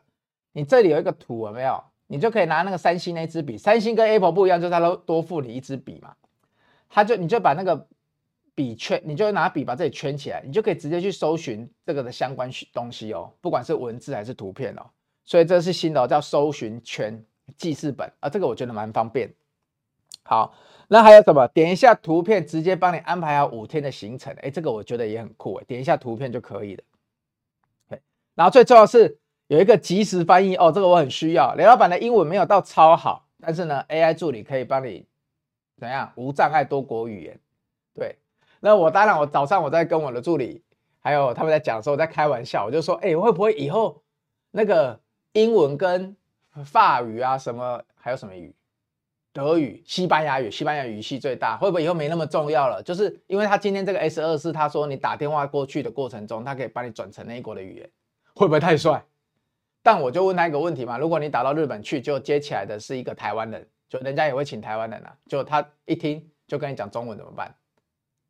[0.56, 1.82] 你这里有一个图有没有？
[2.06, 6.14] 你就可以拿那个三星那支笔，三星跟 Apple 不一样，就是它都多付你一支笔嘛。
[6.88, 7.88] 它就你就把那个
[8.54, 14.86] 笔圈，你就拿笔把这里圈起来，你就可以直接去搜寻这个的相关东西哦，不管是文字还是图片哦。
[15.24, 17.20] 所以这是新的哦，叫搜寻圈
[17.56, 19.32] 记事本啊，这个我觉得蛮方便。
[20.22, 20.54] 好，
[20.88, 21.46] 那还有什么？
[21.48, 24.34] 点一下图片，直接帮你安排好五天的行程。
[24.40, 26.84] 哎，这个我觉得也很酷哎，点一下图片就可以了。
[28.34, 29.18] 然后最重要是。
[29.48, 31.54] 有一个即时翻译哦，这个我很需要。
[31.54, 35.06] 雷老板的英文没有到超好，但是呢，AI 助理可以帮你
[35.76, 37.38] 怎样无障碍多国语言。
[37.94, 38.16] 对，
[38.60, 40.62] 那我当然我早上我在跟我的助理，
[40.98, 44.02] 还有他们在讲的时候，我在开玩笑，我就说，哎，会不会以后
[44.50, 44.98] 那个
[45.32, 46.16] 英文跟
[46.62, 48.54] 法语啊什么，还有什么语，
[49.32, 52.82] 德语、西班牙语，西班牙语系最大，会不会以后没那么重要了？
[52.82, 57.90] 就是因为他今天这个 S 二四，他说你打电话过去的过程中，他可以帮你转成那一国的语言，
[58.34, 59.04] 会不会太帅？
[59.82, 67.54] 但我就问他一个问题嘛，如果你打到日本去，就接起来的是一个台湾人，就人家也会请台湾人啊，就他一听就跟你讲中文怎么办？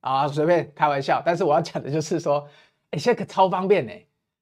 [0.00, 1.22] 啊，随便开玩笑。
[1.24, 2.48] 但是我要讲的就是说，
[2.90, 3.92] 哎，现在可超方便呢。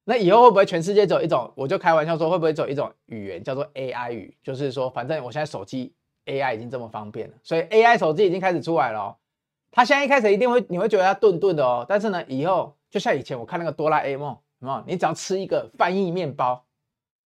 [0.04, 1.50] 那以后会不会全世界走一种？
[1.54, 4.36] 我就开玩笑说，会不会走一种语言叫做 AI 语？
[4.42, 5.92] 就是说，反正我现在手机
[6.26, 9.16] AI 已经这么方便了，所以 AI 手机已经开始出来了哦。
[9.70, 11.86] 它现在一开始一定会，你会觉得它顿顿的哦。
[11.88, 14.82] 但是呢，以后就像以前我看那个哆啦 A 梦，什么？
[14.86, 16.64] 你只要吃一个翻译面包，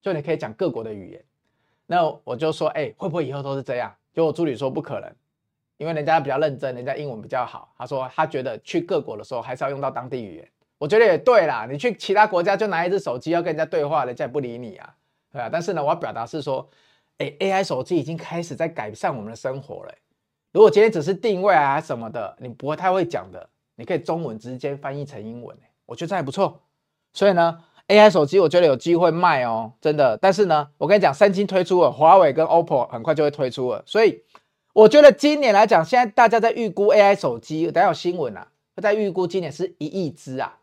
[0.02, 1.24] 就你可以讲各国的语言。
[1.86, 3.94] 那我就说，哎，会不会以后都是这样？
[4.12, 5.10] 就我助理说不可能，
[5.78, 7.72] 因为人家比较认真，人家英文比较好。
[7.78, 10.50] 他说他觉得去各国的时候还是要用到当地语言。
[10.78, 14.94] 我觉得也对啦，你去其他国家就拿一只手机要跟人家对话，人家也不理你啊，
[15.32, 15.48] 对啊。
[15.50, 16.68] 但是呢，我要表达是说，
[17.18, 19.94] 哎，AI 手机已经开始在改善我们的生活了。
[20.52, 26.60] 如果今天只是定位啊什么的，你不会太会讲的，你可以中文直接翻译成英文，我觉得这还不错。
[27.14, 27.58] 所以呢
[27.88, 30.18] ，AI 手机我觉得有机会卖哦，真的。
[30.18, 34.22] 但是呢，我跟你讲，三星推出了，华为跟 OPPO 很快就会推出了，所以
[34.74, 38.48] 我觉得今年来讲，现在大家在预估 AI 手机，等下有新闻啊，
[38.82, 40.58] 在预估今年是一亿只啊。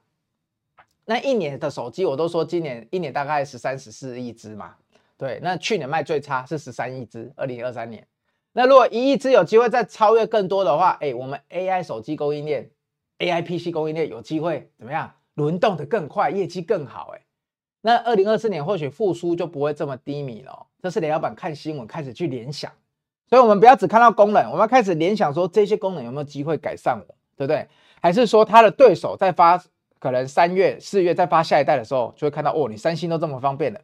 [1.06, 4.74] 那一年的手机，我都说今年一年大概十三十四亿只嘛，
[5.18, 5.38] 对。
[5.44, 8.08] 那去年卖最差是十三亿只，二零二三年。
[8.54, 12.70] 那如果一亿只有机会再超越更多的话，哎，我们 AI 手机供应链、
[13.20, 17.22] AI PC 供应链有机会怎么样轮动得更快，业绩更好，哎。
[17.82, 20.68] 那二零二四年或许复苏就不会这么低迷了。
[20.82, 22.72] 这是雷老板看新闻开始去联想，
[23.30, 27.68] 所以我们不要只看到功能，我们要开始联想说这些功能有没有机会改善我，对不对？
[28.02, 29.62] 还是说他的对手在发？
[30.04, 33.80] 可能三月、四月再发下一代的时候，就会看到哦，你三星都这么方便了，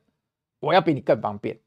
[0.59, 1.57] 我要比你更方便。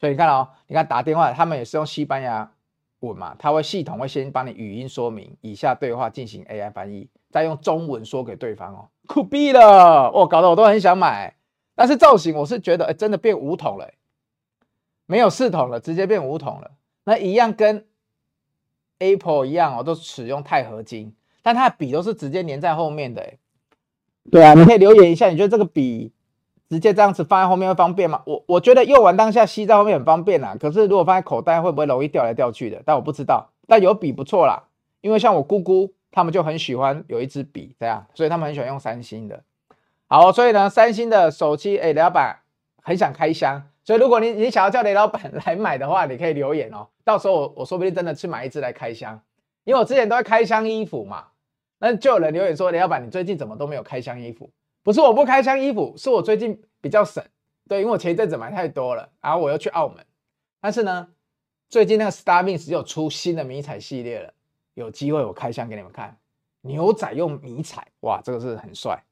[0.00, 2.50] 所以你看哦，你看打电话，他们也是用西班牙
[2.98, 11.36] 文嘛，他会系统会先帮你语音说明以下对话进行 AI 翻译，再用中文说给对方哦，酷毙了，哦，搞得我都很想买。
[11.76, 13.88] 但是造型我是觉得，哎，真的变五筒了，
[15.06, 16.72] 没有四筒了，直接变五筒了。
[17.04, 17.86] 那一样跟
[18.98, 23.34] Apple 一样哦，都使用钛合金，但它的笔都是直接粘在后面的，
[24.30, 26.12] 对啊，你可以留言一下，你觉得这个笔
[26.68, 28.22] 直接这样子放在后面会方便吗？
[28.24, 30.56] 我我觉得用完当下吸在后面很方便啦。
[30.58, 32.82] 可是如果放在口袋，会不会容易掉来掉去的？
[32.84, 33.50] 但我不知道。
[33.66, 34.64] 但有笔不错啦，
[35.00, 39.42] 因为像我姑姑他们就很喜欢有一支笔这样，所以他们很喜欢用三星的。
[40.06, 42.40] 好，所以呢，三星的手机，哎，雷老板
[42.82, 46.88] 很想开箱，所以如果你你想要叫雷老板来买的话，你可以留言哦。
[47.04, 49.20] 到时候我我说不定真的去买一支来开箱，
[49.64, 51.24] 因为我之前都会开箱衣服嘛。
[51.84, 54.50] 那就有人留言说：“雷老板，你最近怎么都没有开箱衣服？
[54.82, 57.22] 不是我不开箱衣服，是我最近比较省。
[57.68, 60.02] 对，因为我前一阵子买太多了，然后我又去澳门。
[60.62, 61.08] 但是呢，
[61.68, 64.32] 最近那个 Star Mints 又出新的迷彩系列了，
[64.72, 66.16] 有机会我开箱给你们看。
[66.62, 69.04] 牛仔用迷彩，哇，这个是很帅。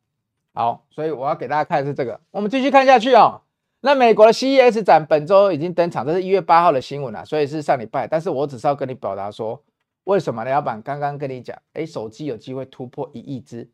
[0.54, 2.18] 好，所以我要给大家看的是这个。
[2.30, 3.42] 我们继续看下去哦。
[3.82, 8.06] 那美国的 CES 展本周已经登场，这是一月八号的新闻了，所以是上礼拜。
[8.06, 9.62] 但是我只是要跟你表达说。”
[10.04, 10.50] 为什么呢？
[10.50, 13.70] 老板刚刚跟你讲，哎，手机有机会突破一亿只，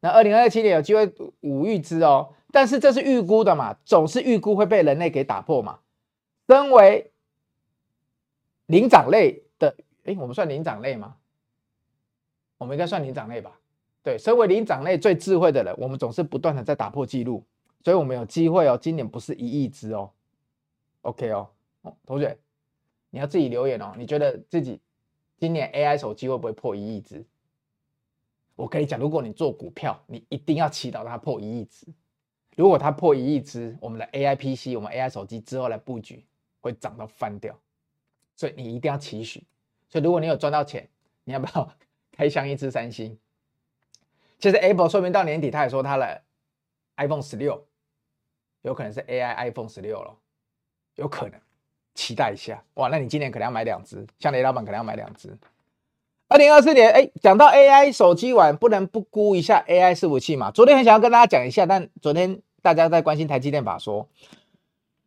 [0.00, 2.34] 那二零二七年有机会五亿只哦。
[2.50, 5.80] 但是这是预估的嘛，总是预估会被人类给打破嘛。
[6.48, 7.12] 身为
[8.66, 11.16] 灵长类的，哎，我们算灵长类吗？
[12.58, 13.58] 我们应该算灵长类吧？
[14.02, 17.44] 对，身为灵长类最智慧的人，我们总是不断的在打破记录，
[17.82, 18.78] 所以我们有机会哦。
[18.80, 20.10] 今年不是一亿只哦
[21.02, 21.48] ，OK 哦，
[21.82, 22.36] 哦，同学，
[23.10, 24.80] 你要自己留言哦，你觉得自己。
[25.38, 27.24] 今年 AI 手机会不会破一亿只？
[28.56, 31.86] 我跟你讲，如果你做股票，你一定要祈祷它破一亿只。
[32.56, 36.24] 如果它破一亿只，我们的 AI PC、我们 AI 手机之后来布局
[36.60, 37.58] 会涨到翻掉，
[38.36, 39.42] 所以你一定要期许。
[39.88, 40.88] 所以如果你有赚到钱，
[41.24, 41.68] 你要不要
[42.12, 43.18] 开箱一支三星？
[44.38, 46.22] 其实 Apple 说明到年底，他也说他的
[46.96, 47.66] iPhone 十六
[48.62, 50.16] 有可能是 AI iPhone 十六了，
[50.94, 51.40] 有可能。
[51.94, 52.88] 期待一下哇！
[52.88, 55.36] 那你今年可能要买两只，像雷老板可能要买两只。
[56.28, 60.50] 二零二四年，哎，讲到 AI 手机玩，不能不估一下 AI 伺服器嘛。
[60.50, 64.08] 昨天很想要跟大家讲一下，但昨天大家在关心台积电法说，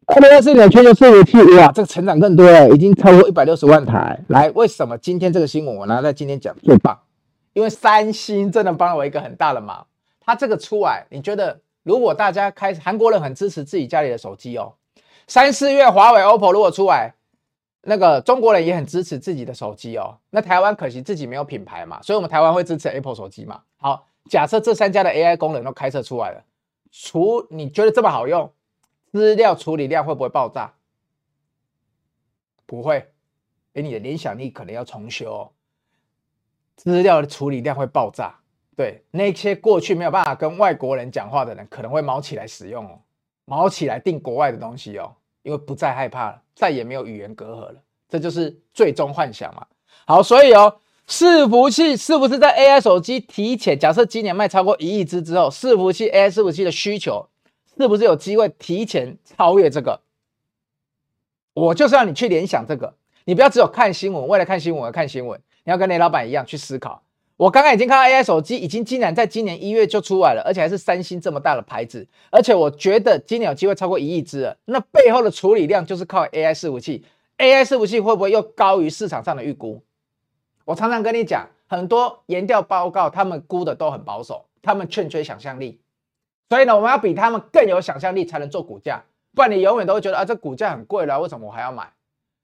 [0.05, 4.19] 二零二四年全球伺服器哇，这个成长更多了，已经超过一百六十万台。
[4.27, 6.97] 来，为什么今天这个新闻我拿在今天讲最棒？
[7.53, 9.87] 因为三星真的帮了我一个很大的忙。
[10.21, 14.75] 它这个出来，你觉得如果大家开始，韩国人很支持自己家里的手机哦。
[15.27, 17.13] 三四月，华为、OPPO 如果出来，
[17.81, 20.17] 那个中国人也很支持自己的手机哦。
[20.29, 23.61] 那台湾可惜自己没有品牌嘛，所以我们台湾会支持 Apple 手机嘛。
[23.75, 26.43] 好，假设这三家的 AI 功能都开设出来了，
[26.91, 28.49] 除你觉得这么好用，
[29.11, 30.73] 资料处理量会不会爆炸？
[32.65, 33.11] 不会，
[33.73, 35.51] 哎，你的联想力可能要重修哦。
[36.77, 38.33] 资料的处理量会爆炸，
[38.77, 42.99] 对，那些过去没有办法跟外国人讲话的人，可能会卯起来使用哦。
[43.49, 45.15] 毛起来订国外的东西哦，
[45.47, 47.75] 因为不再害怕了，再也没有语言隔阂了，
[48.09, 49.65] 这就是最终幻想嘛。
[50.05, 53.79] 好，所以哦，伺服器是不是在 AI 手机提前？
[53.79, 57.29] 假设今年卖超过一亿只之后，伺服器 AI 伺服器的需求
[57.77, 60.01] 是不是有机会提前超越这个？
[61.53, 67.01] 我就是让你去联想这个，你不要只有看新闻，为了看新闻而看新闻，你要跟雷老板一样去思考。
[67.37, 74.57] 我刚刚已经看到 AI 手机已经竟然在今年一月就出来了，而且还是三星这么大的牌子，而且我觉得今年有机会超过一亿只了。
[74.65, 77.05] 那背后的处理量就是靠 AI 伺服器
[77.37, 79.81] ，AI 伺服器会不会又高于市场上的预估？
[80.65, 85.79] 我常常跟你讲，很多研调报告，他们估的都很保守，他们欠缺想象力。
[86.49, 89.03] 所以呢，我们要比他们更有想象力，才能做股价。
[89.35, 91.87] 不然你永远都会觉得啊，这股价很贵了，为什么我还要买？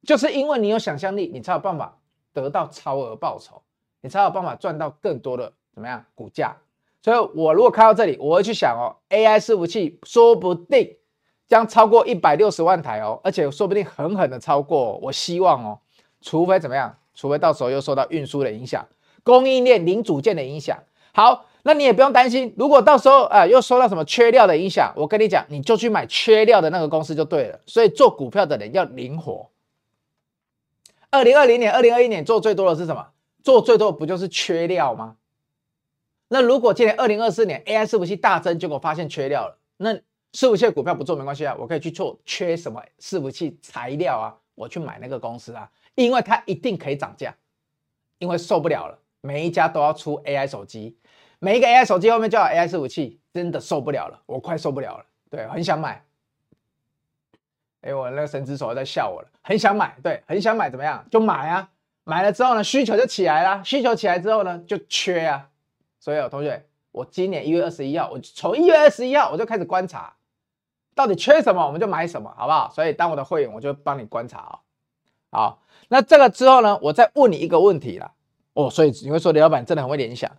[0.06, 1.97] 就是因为你有想象力，你才有办法
[2.32, 3.62] 得到超额报酬，
[4.04, 6.58] 你才有办法赚到更多的怎么样股价。
[7.02, 10.98] 所以我如果看到这里，我会去想哦，AI 伺服器说不定
[11.48, 14.98] 将超过一百六十万台哦，而且说不定狠狠的超过。
[15.02, 15.80] 我希望哦，
[16.22, 16.98] 除非怎么样？
[17.16, 18.86] 除非到时候又受到运输的影响、
[19.24, 20.78] 供应链零组件的影响。
[21.13, 22.54] 好，那你也不用担心。
[22.58, 27.60] 如果到时候啊、又受到什么缺料的影响，我跟你讲，你就去买缺料的那个公司就对了。
[27.66, 29.50] 所以做股票的人要灵活。
[31.12, 33.08] 二零二零年、二零二一年做最多的是什么？
[33.43, 35.17] 做最多的不就是缺料吗？
[36.29, 39.93] 那如果今年二零二四年 AI 伺服器大增，结果发现缺料了，那
[40.32, 45.69] 伺服器股票不做没关系啊，我可以去做缺什么伺服器材料啊，我去买那个公司啊。
[45.95, 47.36] 因为它一定可以涨价，
[48.17, 50.97] 因为受不了了，每一家都要出 AI 手机，
[51.38, 56.03] 每一个 AI 手机后面就有 AI 伺服器，真的受不了了，我快受不了了，对，很想买。
[57.82, 61.06] 哎，我那个神之手在笑我了，很想买，对，很想买，怎么样？
[61.12, 61.69] 就买啊，
[62.04, 65.50] 买了之后呢，需求就起来了，需求起来之后呢，就缺啊。
[66.00, 70.16] 所以有同学，我今年一月二十一号，我从一月二十一号我就开始观察，
[70.94, 72.70] 到底缺什么，我们就买什么，好不好？
[72.74, 74.60] 所以当我的会员，我就帮你观察啊，
[75.32, 75.60] 好。
[75.89, 78.13] 那这个之后呢，我再问你一个问题了
[78.54, 80.32] 哦，所以你会说李老板真的很会联想，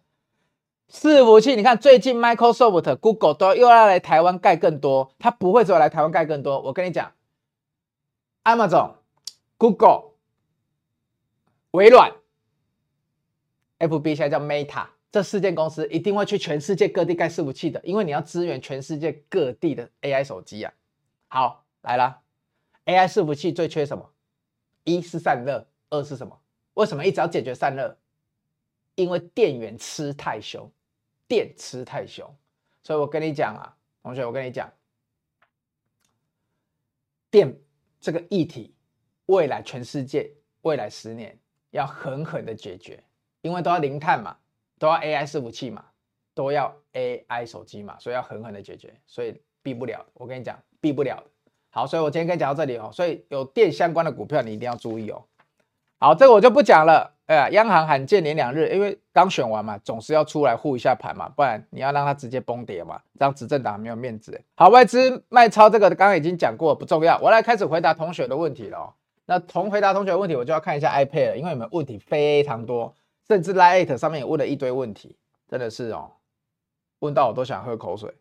[0.90, 6.60] 伺服器，你看最近 Microsoft、Google 都又要来台湾盖更多，它不会只有来台湾盖更多。
[6.60, 7.12] 我跟你讲
[8.44, 8.92] ，Amazon、
[9.58, 10.13] Google、
[11.74, 12.14] 微软、
[13.80, 20.72] FB 现在叫 Meta，这四间公司一定会去全世界各地盖伺服器的，因为你要支援全世界各地的 AI 手机啊。
[21.26, 22.22] 好，来了
[22.84, 24.08] ，AI 伺服器最缺什么？
[24.84, 26.40] 一是散热，二是什么？
[26.74, 27.98] 为什么一直要解决散热？
[28.94, 30.70] 因为电源吃太凶，
[31.26, 32.32] 电吃太凶，
[32.84, 34.72] 所以我跟你讲啊，同学，我跟你讲，
[37.32, 37.52] 电
[38.00, 38.72] 这个议题，
[39.26, 40.32] 未来全世界
[40.62, 41.36] 未来十年
[41.74, 43.02] 要狠狠的解决，
[43.42, 44.36] 因为都要零碳嘛，
[44.78, 45.84] 都要 AI 伺服器嘛，
[46.32, 50.06] 都要 AI 手机嘛，所以要狠狠的解决，所以避不了。
[50.14, 51.20] 我跟你讲，避不了。
[51.70, 55.24] 好，所以我今天跟你讲到这里哦，所以有电相关的股票你一定要注意哦。
[55.98, 57.12] 好，这个我就不讲了。
[57.26, 64.40] 哎，央行罕见连两日，因为刚选完嘛，总是要出来护一下盘嘛，不然你要让它直接崩跌嘛，这样执政党没有面子。
[64.54, 67.18] 好，外资卖超这个刚刚已经讲过，不重要。
[67.18, 68.92] 我来开始回答同学的问题了哦。
[69.26, 72.94] 那同回答同学的问题，我就要看一下 iPad 了，因为你们问题非常多，
[73.26, 75.16] 甚至 Lite 上面也问了一堆问题，
[75.48, 76.12] 真的是哦，
[76.98, 78.14] 问到我都想喝口水。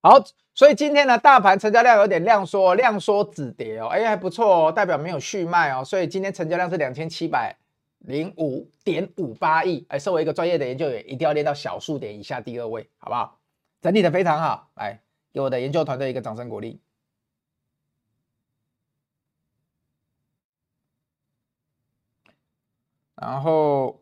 [0.00, 0.22] 好，
[0.54, 7.56] 所以今天呢，大盘成交量有点量缩，量缩止跌哦，哎，还不错哦，代表没有续卖哦，所以今天成交量是两千七百
[7.98, 13.40] 零五点五八亿，哎，身为一个专业的研究员，一定要练到小数点以下第二位，好不好？
[13.82, 15.00] 整理的非常好，来，
[15.32, 16.80] 给我的研究团队一个掌声鼓励。
[23.14, 24.00] 然后。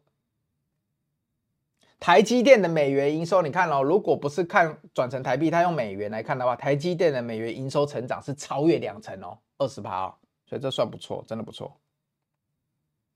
[1.99, 10.15] 台积电的美元营收，你看哦，如果不是看转成台币，它用美元来看的话，台积电的美元营收成长是超越两成哦，二十趴哦，
[10.47, 11.77] 所以这算不错，真的不错。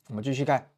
[0.08, 0.68] 我们继续看，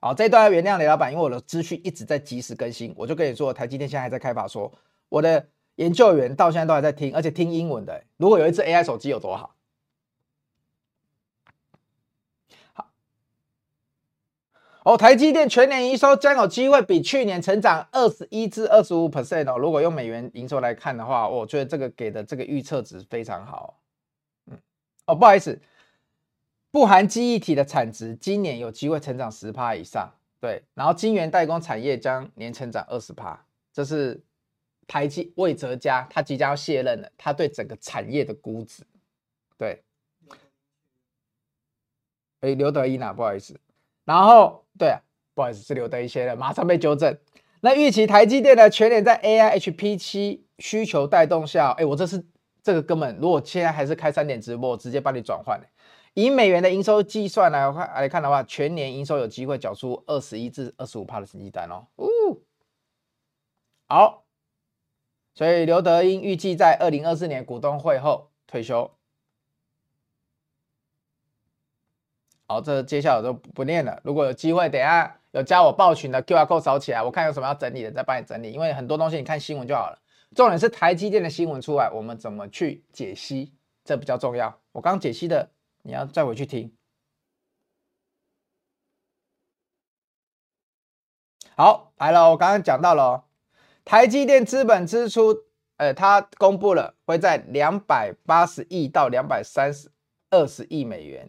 [0.00, 4.72] 好，这一段要原谅雷老板，因为我的资讯一直在及时更新，我就跟你说，台积电现在还在开法说，
[5.10, 5.48] 我的
[5.80, 8.04] 研究员到现在都还在听，而且听英文的。
[8.18, 9.56] 如果有一只 AI 手机有多好？
[14.82, 19.56] 哦，台积电全年营收将有机会比去年成长二十一至二十五 percent 哦。
[19.56, 23.80] 如果用美元营收来看的话，我觉得这个给的这个预测值非常好。
[24.50, 24.58] 嗯，
[25.06, 25.58] 哦，不好意思，
[26.70, 30.12] 不含记忆体的产值今年有机会成长十趴以上。
[30.40, 34.22] 对，然后晶圆代工产业将年成长二十趴，这是
[34.90, 38.82] 台积魏哲家他即将要卸任了，他对整个产业的估值。
[39.56, 39.84] 对，
[42.40, 43.56] 哎，刘德音啊，不好意思。
[44.04, 45.00] 然后，对啊，
[45.32, 47.16] 不好意思，是刘德一些了，马上被纠正。
[47.60, 52.26] 那预期台积电的全年在 AI、HP 七需求带动下，哎，我这是
[52.60, 55.60] 这个根本，如果现在还是开三点直播，直接帮你转换。
[56.14, 61.86] 以美元的营收计算来看来看的话，全年营收有机会缴出二十一至二十五趴的成绩单哦。
[61.94, 62.08] 哦，
[63.86, 64.24] 好，
[65.34, 68.90] 所以刘德英预计在二零二四年股东会后退休。
[72.46, 74.00] 好，这接下来我就不念了。
[74.04, 78.52] 如果有机会，等下有加我报群的 QR code 扫起来，我看有什么要整理的，再帮你整理。
[78.52, 79.98] 因为很多东西你看新闻就好了，
[80.34, 83.52] 重点是台积电的新闻出来，我们怎么去解析，
[83.84, 84.60] 这比较重要。
[84.72, 85.50] 我刚解析的。
[85.82, 86.76] 你要再回去听。
[91.56, 93.24] 好，来了，我刚刚讲到了，
[93.90, 95.36] 台积电资本支出，
[95.76, 99.90] 呃，它公布了会在两百八十亿到两百三十
[100.30, 101.28] 二十亿美元，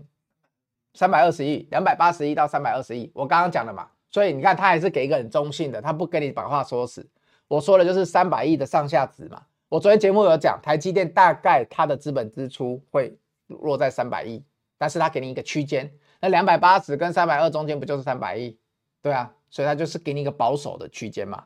[0.94, 3.12] 三百二十亿，两百八十亿到三百二十亿。
[3.16, 7.10] 我刚刚讲了嘛，所以你看，它还是给一个很中性的，它不跟你把话说死。
[7.48, 9.42] 我说的就是三百亿的上下值嘛。
[9.68, 13.18] 我昨天节目有讲，台积电大概它的资本支出会。
[13.48, 14.46] 落在三百亿，
[14.78, 15.92] 但是他给你一个区间，
[16.22, 18.56] 那两百八十跟三百二中间不就是三百亿？
[19.02, 21.44] 对啊，所以他就是给你一个保守的区间嘛。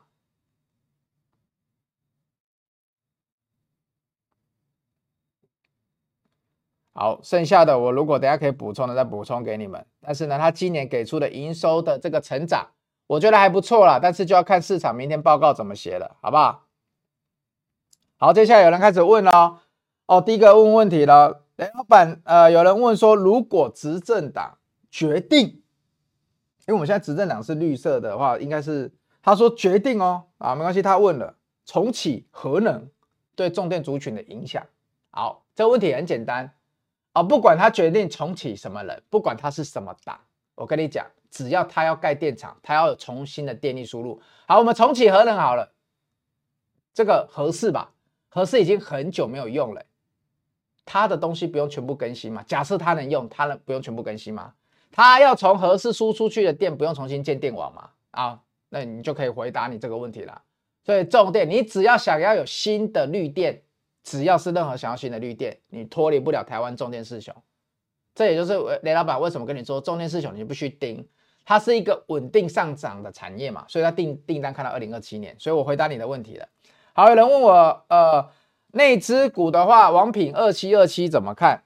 [6.98, 9.84] 好，剩下的我如果等下可以补充的再补充给你们。
[10.00, 12.66] 但是呢，他今年给出的营收的这个成长，
[13.06, 16.64] 我觉得还不错啦，但是就要看市场明天报告怎么写了，好不好？
[18.16, 19.60] 好，接下来有人开始问了，
[20.06, 21.42] 哦，第一个问问题了。
[21.56, 24.58] 雷老板，呃，有人问说，如果执政党
[24.90, 25.62] 决定，因
[26.68, 28.92] 为我们现在执政党是绿色的话，应该是
[29.22, 31.34] 他说决定哦，啊，没关系，他问了
[31.66, 32.88] 重启核能
[33.34, 34.66] 对重电族群的影响。
[35.10, 36.52] 好，这个问题很简单
[37.16, 40.20] 啊，不管他决定重启什么人，不管他是什么党，
[40.54, 44.20] 我跟你讲，只要他要盖电厂，他要有重新的电力输入。
[44.46, 45.72] 好，我们重启核能好了，
[46.92, 47.90] 这个合适吧，
[48.28, 49.82] 合适已经很久没有用了。
[50.84, 52.44] 他的东西不用全部更新吗？
[52.46, 54.52] 假设他能用，他能不用全部更新吗？
[54.92, 57.88] 他要从核四输出去的电不用重新建电网吗？
[58.10, 58.38] 啊，
[58.68, 60.42] 那你就可以回答你这个问题了。
[60.84, 63.62] 所以重点，你只要想要有新的绿电，
[64.06, 67.34] 只要是任何想要新的绿电，你脱离不了台湾重电四雄。
[68.14, 71.06] 这也就是雷老板为什么跟你说重电四雄，你必须盯，
[71.44, 75.34] 它是一个稳定上涨的产业嘛，所以它订订单看到二零二七年。
[75.38, 76.46] 所以我回答你的问题了。
[76.94, 78.30] 好，有人问我，呃。
[78.72, 81.62] 内资股的话，王品二七二七怎么看？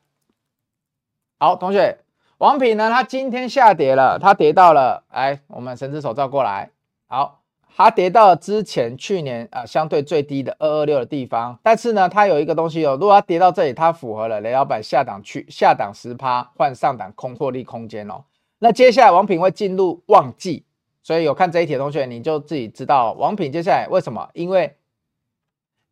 [1.40, 1.98] 好，同学，
[2.38, 2.88] 王品呢？
[2.88, 6.70] 它今天下跌了，它跌到了，哎，我们神之手照过来。
[7.08, 7.39] 好，
[7.76, 11.58] 它跌到之前去年啊、相对最低的二二六的地方。
[11.62, 18.24] 但是呢，它有一个东西哦，如果它跌到这里，它符合了雷老板下档去下档十趴换上档空获利空间哦。
[18.58, 20.64] 那接下来王品会进入旺季，
[21.02, 24.28] 所以有看这一题的同学，你就自己知道王品接下来为什么？
[24.34, 24.76] 因为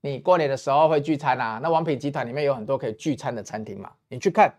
[0.03, 1.59] 你过年的时候会聚餐啊？
[1.63, 3.91] 那王品集团里面有很多可以聚餐的餐厅嘛？
[4.09, 4.55] 你去看，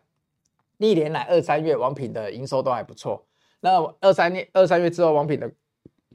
[0.78, 3.24] 历年来二三月王品的营收都还不错。
[3.62, 5.52] 那二三月二三月之后，王品的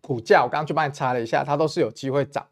[0.07, 2.47] 股价我刚刚去帮你查了一下，它都是有机会涨。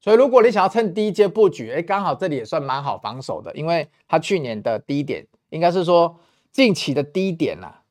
[0.00, 6.18] 所以如果你想要趁低阶布局，哎，刚好这里也算蛮好防守的，因为它去年的低点应该是说
[6.50, 7.82] 近期的低点呐、啊，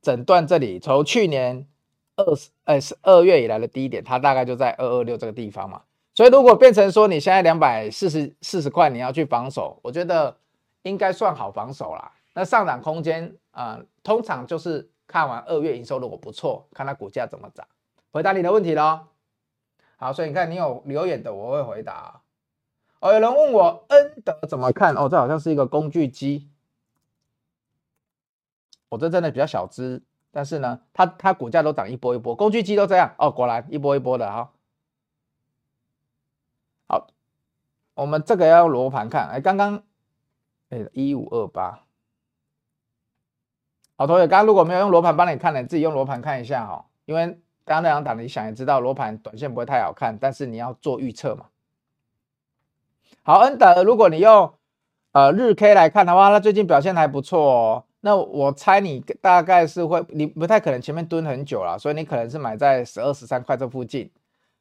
[0.00, 1.66] 整段这里从去年
[2.14, 5.82] 二十呃是二月以来的低点，它大概就在二二六这个地方嘛。
[6.14, 10.36] 所以，如果变成说你现在两百四十四十块，你要去防守，我觉得
[10.82, 12.12] 应该算好防守啦。
[12.34, 17.66] 那上涨空间啊、通常就是看完二月营收如果不错，看它股价怎么涨。
[18.12, 19.08] 回答你的问题喽。
[19.96, 22.20] 好，所以你看你有留言的，我会回答。
[23.00, 24.94] 哦，有人问我恩德怎么看？
[24.94, 26.48] 哦，这好像是一个工具机。
[28.90, 33.14] 我这真的比较小资，但是呢，它它股价都涨一波一波，工具机都这样。
[33.16, 34.52] 哦，果然一波一波的哈。
[36.88, 37.06] 好，
[37.94, 39.28] 我们这个要用罗盘看。
[39.30, 39.82] 哎，刚刚，
[40.68, 41.84] 哎，一五二八。
[43.96, 46.86] 好，同学，刚刚如果没有用罗盘帮你看的，你自己用罗盘看一下哈。
[47.04, 51.46] 因为刚刚那两档，你想也知道，罗盘短线不会太好看，但是你要做预测嘛。
[53.22, 54.52] 好，恩德，如果你用
[55.12, 57.84] 呃日 K 来看的话，那最近表现还不错哦。
[58.00, 64.10] 那我猜你大概是会，你不太可能前面蹲很久了，所以你可能是买在十二十三块这附近。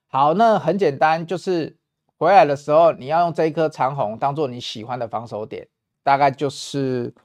[0.08, 1.78] 好，那很简单，就是。
[2.22, 5.68] 回来的时候，你要用这一颗长红当做你喜欢的防守点，
[6.04, 7.16] 大概就是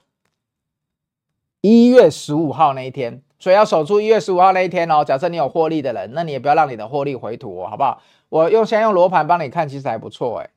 [1.61, 5.03] 一月十五号那一天，所以要守住一月十五号那一天哦。
[5.03, 8.01] 假设你有获利的人，那你也不要让你的获利回吐哦，好不好？
[8.29, 10.49] 我用先用罗盘帮你看，其实还不错哎。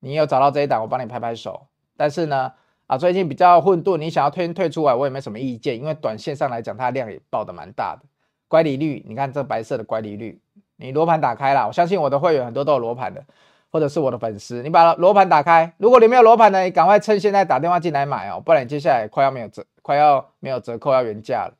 [0.00, 1.66] 你有找到这一档，我帮你拍拍手。
[1.96, 2.52] 但是呢，
[2.86, 8.06] 啊，最近比较混沌，你想要退退出来，我也没什么意见，因为短线上来讲，它的量也爆的蛮大的。
[8.48, 10.40] 乖离率，你看这白色的乖离率，
[10.76, 13.24] 你罗盘打开了，我相信我的会员很多都有罗盘的。
[13.70, 15.74] 或者是我的粉丝，你把罗盘打开。
[15.76, 21.52] 如果你没有罗盘呢，你赶快趁现在打电话进来买哦，不然接下来快要没有折快要没有折扣，要原价了。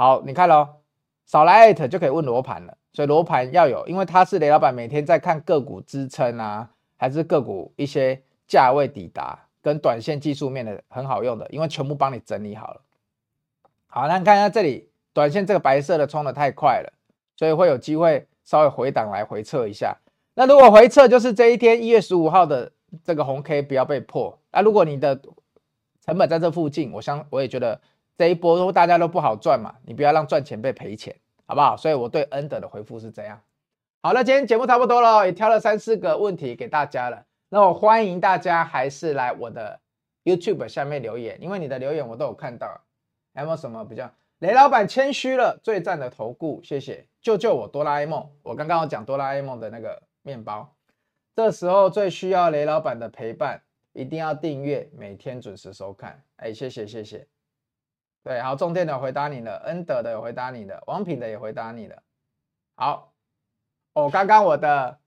[0.00, 0.76] 好，你看喽，
[1.26, 2.78] 少来艾特就可以问罗盘了。
[2.92, 12.80] 所以罗盘要有，因为他是雷老板，每天在看个股支撑啊，还是个股一些价位抵达跟短线技术面的很好用的，因为全部帮你整理好了。
[13.88, 16.92] 好，那你看一下这里，短线这个白色的冲得太快了，
[17.34, 19.96] 所以会有机会稍微回档来回测一下。
[20.34, 22.70] 那如果回测就是这一天一月十五号的
[23.02, 24.38] 这个红 K 不要被破。
[24.52, 25.20] 那如果你的
[26.06, 27.80] 成本在这附近，我相我也觉得
[28.18, 31.14] 这一波都大家都不好赚嘛，你不要让赚钱被赔钱，
[31.46, 31.76] 好不好？
[31.76, 33.40] 所以我对 Ender 的回复是这样。
[34.02, 37.24] 好了，今天节目差不多了，也挑了三四个问题给大家了。
[37.48, 39.80] 那我欢迎大家还是来我的
[40.24, 42.80] YouTube 下面留言，因为你的留言我都有看到。
[43.34, 44.10] 还有没有什么比较？
[44.40, 47.06] 雷老板谦虚了，最赞的投顾，谢谢。
[47.20, 48.28] 救救我，哆啦 A 梦！
[48.42, 50.74] 我刚刚有讲哆啦 A 梦的那个面包。
[51.36, 53.62] 这时候最需要雷老板的陪伴，
[53.92, 56.20] 一定要订阅，每天准时收看。
[56.36, 57.26] 哎，谢谢谢谢。
[58.22, 62.02] 对，好，重电的回答你了，恩德的有回答你了，王品的也回答你了。
[62.76, 63.12] 好，
[63.94, 64.98] 哦，刚刚我的。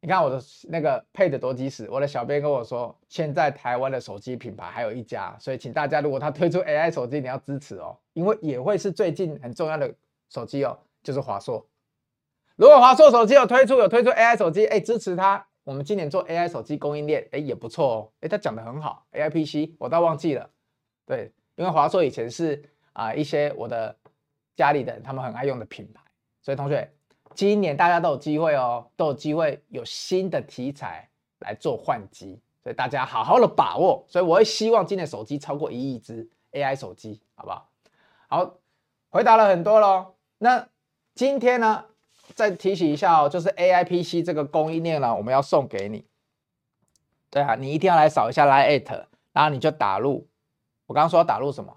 [0.00, 9.92] 你看我的那个配的多及时，我的小编跟我说，现在台湾的手机品牌还有一家，所以请大家如果他推出 AI 手机，你要支持哦，因为也会是最近很重要的
[10.28, 11.66] 手机哦，就是华硕。
[12.54, 20.48] 如果华硕手机有推出有推出 AI 手机，哎，支持他，我们今年做 AI 手机供应链，哎，也不错哦，哎，他讲的很好，AI PC 我倒忘记了，
[21.04, 23.94] 对，因为华硕以前是啊、一些我的
[24.56, 26.00] 家里的人他们很爱用的品牌，
[26.40, 26.90] 所以同学。
[27.34, 34.04] 今年大家都有机会哦，都有机会有新的题材来做换机，所以大家好好的把握。
[34.08, 37.70] 所以我会希望今年手机超过一亿只 AI 手机，好不好？
[38.26, 38.54] 好，
[39.10, 40.16] 回答了很多咯。
[40.38, 40.68] 那
[41.14, 41.84] 今天呢，
[42.34, 46.04] 再提醒一下哦，就是 AI PC 这个供应链呢，我们要送给你。
[47.30, 50.26] 对啊，你一定要来扫一下 LINE@，然后你就打入。
[50.88, 51.76] 我刚刚说打入什么？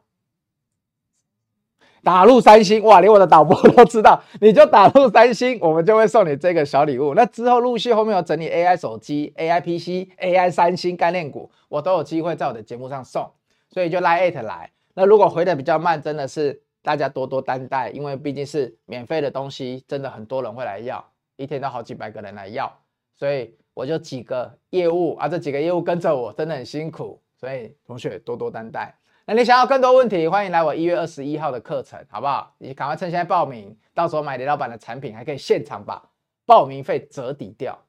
[2.04, 7.14] 打入三星哇，连我的导播都知道， 你就打入三星，我们就会送你这个小礼物。
[7.14, 13.30] 那之后陆续后面有整理 AI 手机、AI PC、AI 三星概念股，我都有机会在我的节目上送，
[13.70, 14.72] 所以就 LINE@ 来。
[14.96, 21.06] 那如果回的比较慢，真的是大家多多担待，因为毕竟是免费的东西，真的很多人会来要，
[21.36, 22.76] 一天都好几百个人来要，
[23.16, 28.96] 所以我就几个业务啊，这几个业务跟着我真的很辛苦，所以同学多多担待。
[29.34, 32.54] 那你想要更多问题，欢迎来我一月二十一号的课程，好不好？
[32.58, 36.04] 你赶快趁现在报名，到时候买雷老板的产品，还可以现场把
[36.46, 37.82] 报名费折抵掉。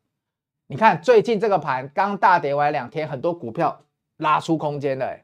[0.69, 3.85] 你看最近这个盘刚大跌完两天，很多股票
[4.19, 5.19] 拉出空间了。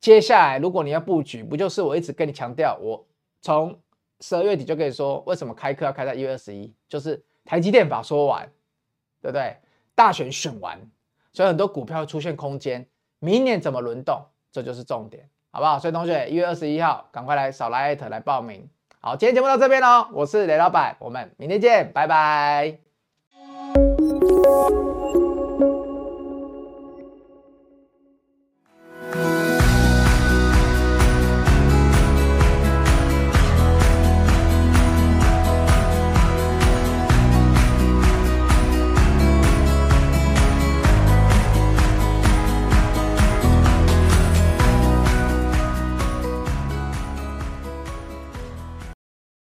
[0.00, 3.06] 接下来如果你要布局，不就是我一直跟你强调，我
[3.40, 3.78] 从
[4.18, 6.74] 十二月底就跟你说，为什么开课要开在一月二十一？
[6.88, 8.44] 就是台积电把说完，
[9.22, 9.56] 对不对？
[9.94, 10.76] 大选选完，
[11.32, 12.84] 所以很多股票出现空间，
[13.20, 15.24] 明年怎么轮动，这就是重点。
[15.54, 15.78] 好不好？
[15.78, 18.68] 所以同学，一月二十一号赶快来少来艾特来报名。
[19.00, 22.78] 好，今天节目到这边喽，我是雷老板，我们明天见，拜拜。